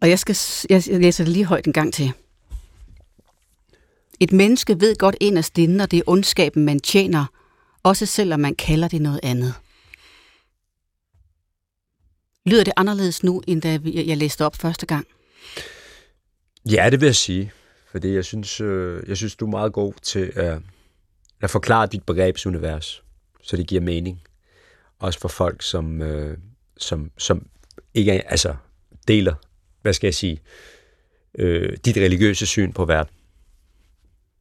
[0.00, 0.36] Og jeg, skal,
[0.70, 2.12] jeg læser det lige højt en gang til.
[4.20, 7.26] Et menneske ved godt ind af når det er ondskaben, man tjener,
[7.82, 9.54] også selvom man kalder det noget andet.
[12.46, 15.06] Lyder det anderledes nu, end da jeg læste op første gang?
[16.70, 17.52] Ja, det vil jeg sige.
[17.90, 20.58] Fordi jeg synes, øh, jeg synes du er meget god til at,
[21.40, 23.02] at forklare dit begrebsunivers,
[23.42, 24.22] så det giver mening.
[24.98, 26.38] Også for folk, som, øh,
[26.76, 27.46] som, som
[27.94, 28.54] ikke er, altså,
[29.08, 29.34] deler,
[29.82, 30.40] hvad skal jeg sige,
[31.38, 33.14] øh, dit religiøse syn på verden.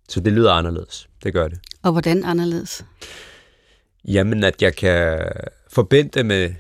[0.10, 1.10] Så det lyder anderledes.
[1.24, 1.60] Det gør det.
[1.84, 2.86] Og hvordan anderledes?
[4.06, 5.30] Jamen, at jeg kan
[5.68, 6.54] forbinde det med,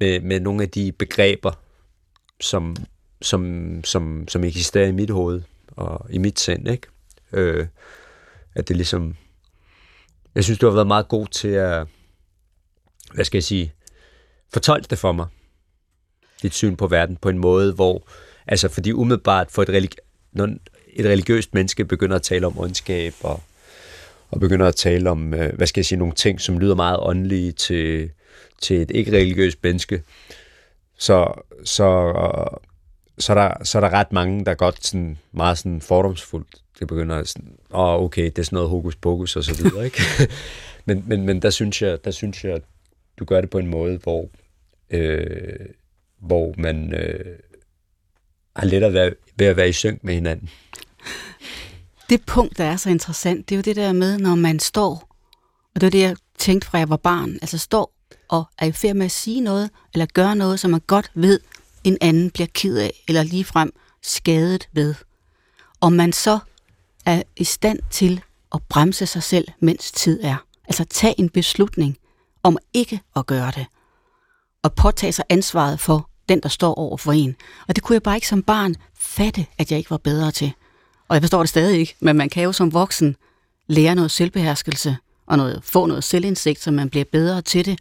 [0.00, 1.52] med, med nogle af de begreber,
[2.40, 2.76] som,
[3.22, 6.86] som, som, som eksisterer i mit hoved og i mit sind, ikke?
[7.32, 7.66] Øh,
[8.54, 9.16] at det ligesom...
[10.34, 11.86] Jeg synes, du har været meget god til at,
[13.14, 13.72] hvad skal jeg sige,
[14.52, 15.26] fortolke det for mig.
[16.42, 18.08] Dit syn på verden på en måde, hvor...
[18.46, 20.44] Altså, fordi umiddelbart for et, religi- når
[20.92, 23.42] et religiøst menneske begynder at tale om ondskab og
[24.32, 26.98] og begynder at tale om, øh, hvad skal jeg sige, nogle ting, som lyder meget
[27.00, 28.10] åndelige til,
[28.60, 30.02] til et ikke-religiøst menneske,
[30.98, 32.12] så, så,
[33.18, 36.88] så, er der, så er der ret mange, der godt sådan, meget sådan fordomsfuldt, det
[36.88, 40.02] begynder sådan, åh oh, okay, det er sådan noget hokus pokus og så videre, ikke?
[40.86, 42.60] men, men, men der synes jeg, der synes jeg,
[43.18, 44.28] du gør det på en måde, hvor,
[44.90, 45.66] øh,
[46.18, 47.38] hvor man øh,
[48.56, 50.50] har lettere ved, ved at være i synk med hinanden
[52.12, 55.08] det punkt, der er så interessant, det er jo det der med, når man står,
[55.74, 57.92] og det var det, jeg tænkte fra jeg var barn, altså står
[58.28, 61.40] og er i færd med at sige noget, eller gøre noget, som man godt ved,
[61.84, 64.94] en anden bliver ked af, eller ligefrem skadet ved.
[65.80, 66.38] Og man så
[67.06, 68.22] er i stand til
[68.54, 70.36] at bremse sig selv, mens tid er.
[70.68, 71.96] Altså tage en beslutning
[72.42, 73.66] om ikke at gøre det.
[74.62, 77.36] Og påtage sig ansvaret for den, der står over for en.
[77.68, 80.52] Og det kunne jeg bare ikke som barn fatte, at jeg ikke var bedre til.
[81.08, 83.16] Og jeg forstår det stadig ikke, men man kan jo som voksen
[83.66, 84.96] lære noget selvbeherskelse
[85.26, 87.78] og noget, få noget selvindsigt, så man bliver bedre til det.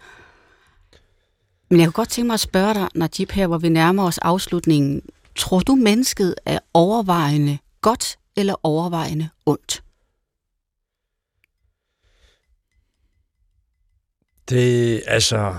[1.69, 4.17] Men jeg kunne godt tænke mig at spørge dig, Najib, her hvor vi nærmer os
[4.17, 5.01] afslutningen.
[5.36, 9.84] Tror du, mennesket er overvejende godt eller overvejende ondt?
[14.49, 15.55] Det, altså,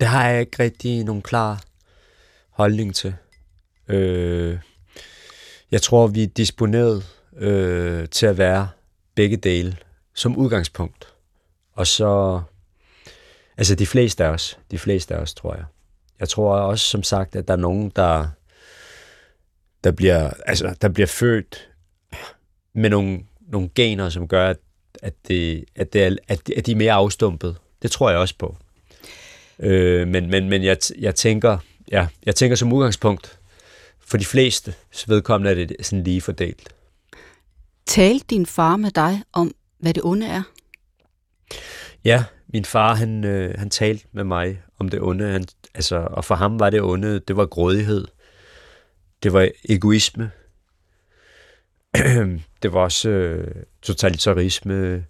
[0.00, 1.62] det har jeg ikke rigtig nogen klar
[2.50, 3.14] holdning til.
[3.88, 4.58] Øh,
[5.70, 7.04] jeg tror, vi er disponeret
[7.36, 8.68] øh, til at være
[9.14, 9.76] begge dele
[10.14, 11.14] som udgangspunkt.
[11.72, 12.42] Og så,
[13.56, 15.64] altså de fleste af os, de fleste af os, tror jeg.
[16.20, 18.28] Jeg tror også, som sagt, at der er nogen, der,
[19.84, 21.68] der, bliver, altså, der bliver født
[22.74, 24.56] med nogle, nogle gener, som gør, at,
[25.02, 27.56] at, det, at, det er, at, at de er mere afstumpet.
[27.82, 28.56] Det tror jeg også på.
[29.58, 31.58] Øh, men men, men jeg, jeg, tænker,
[31.90, 33.38] ja, jeg tænker som udgangspunkt,
[34.00, 34.74] for de fleste
[35.06, 36.68] vedkommende er det sådan lige fordelt.
[37.86, 40.42] Talte din far med dig om, hvad det onde er?
[42.04, 45.30] Ja, min far, han, øh, han talte med mig om det onde.
[45.32, 48.06] Han, altså, og for ham var det onde, det var grådighed.
[49.22, 50.30] Det var egoisme.
[52.62, 55.04] det var også øh, totalitarisme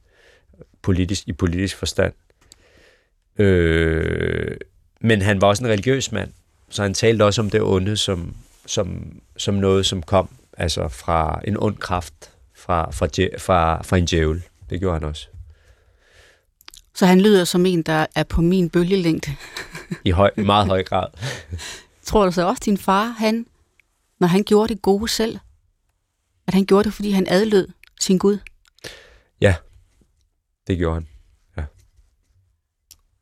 [0.83, 2.13] politisk, i politisk forstand.
[3.39, 4.57] Øh,
[5.01, 6.33] men han var også en religiøs mand,
[6.71, 8.37] så han talte også om det onde som,
[8.67, 13.07] som, som noget, som kom altså fra en ond kraft, fra, fra,
[13.39, 14.43] fra, fra en djævel.
[14.71, 15.27] Det gjorde han også.
[16.95, 19.37] Så han lyder som en, der er på min bølgelængde.
[20.05, 21.07] I høj, meget høj grad.
[22.03, 23.47] Tror du så også, din far, han,
[24.23, 25.39] når han gjorde det gode selv,
[26.47, 27.69] at han gjorde det, fordi han adlød
[28.01, 28.39] sin Gud?
[29.41, 29.55] Ja,
[30.67, 31.09] det gjorde han.
[31.57, 31.65] Ja.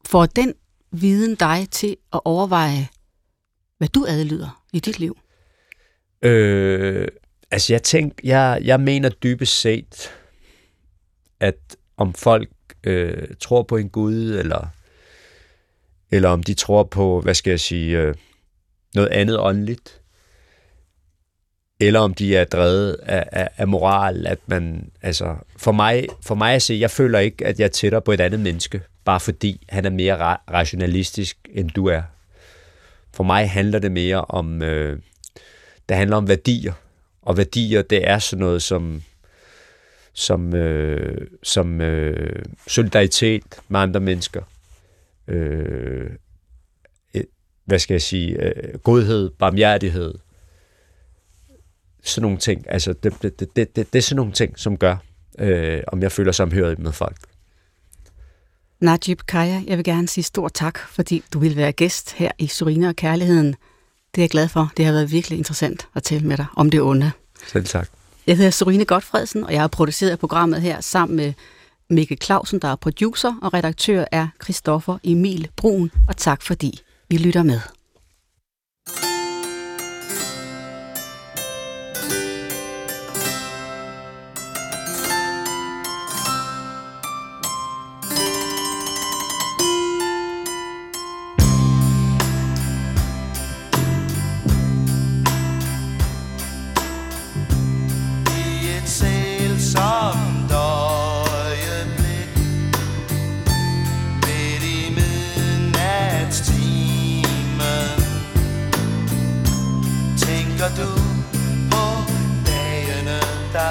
[0.06, 0.54] Får den
[0.90, 2.88] viden dig til at overveje,
[3.78, 5.18] hvad du adlyder i dit liv?
[6.22, 7.08] Øh,
[7.50, 10.10] altså jeg tænker, jeg, jeg mener dybest set,
[11.40, 12.50] at om folk
[12.84, 14.68] øh, tror på en Gud, eller,
[16.10, 18.14] eller om de tror på, hvad skal jeg sige, øh,
[18.94, 19.99] noget andet åndeligt,
[21.80, 26.34] eller om de er drevet af, af, af moral, at man, altså, for mig, for
[26.34, 29.20] mig at se, jeg føler ikke, at jeg er tættere på et andet menneske, bare
[29.20, 32.02] fordi han er mere ra- rationalistisk, end du er.
[33.14, 34.98] For mig handler det mere om, øh,
[35.88, 36.72] det handler om værdier,
[37.22, 39.02] og værdier, det er sådan noget som,
[40.12, 44.42] som, øh, som øh, solidaritet med andre mennesker.
[45.28, 46.10] Øh,
[47.64, 48.42] hvad skal jeg sige?
[48.42, 50.14] Øh, godhed, barmhjertighed.
[52.04, 52.64] Sådan nogle ting.
[52.68, 54.96] Altså, det, det, det, det, det er sådan nogle ting, som gør,
[55.38, 57.16] øh, om jeg føler samhørighed med folk.
[58.80, 62.46] Najib Kaya, jeg vil gerne sige stort tak, fordi du vil være gæst her i
[62.46, 63.46] Surina og Kærligheden.
[64.14, 64.72] Det er jeg glad for.
[64.76, 67.10] Det har været virkelig interessant at tale med dig om det onde.
[67.46, 67.88] Selv tak.
[68.26, 71.32] Jeg hedder Sorine Godfredsen, og jeg har produceret programmet her sammen med
[71.90, 75.90] Mikkel Clausen, der er producer, og redaktør er Christoffer Emil Brun.
[76.08, 77.60] Og tak fordi vi lytter med.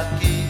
[0.02, 0.50] Sorry.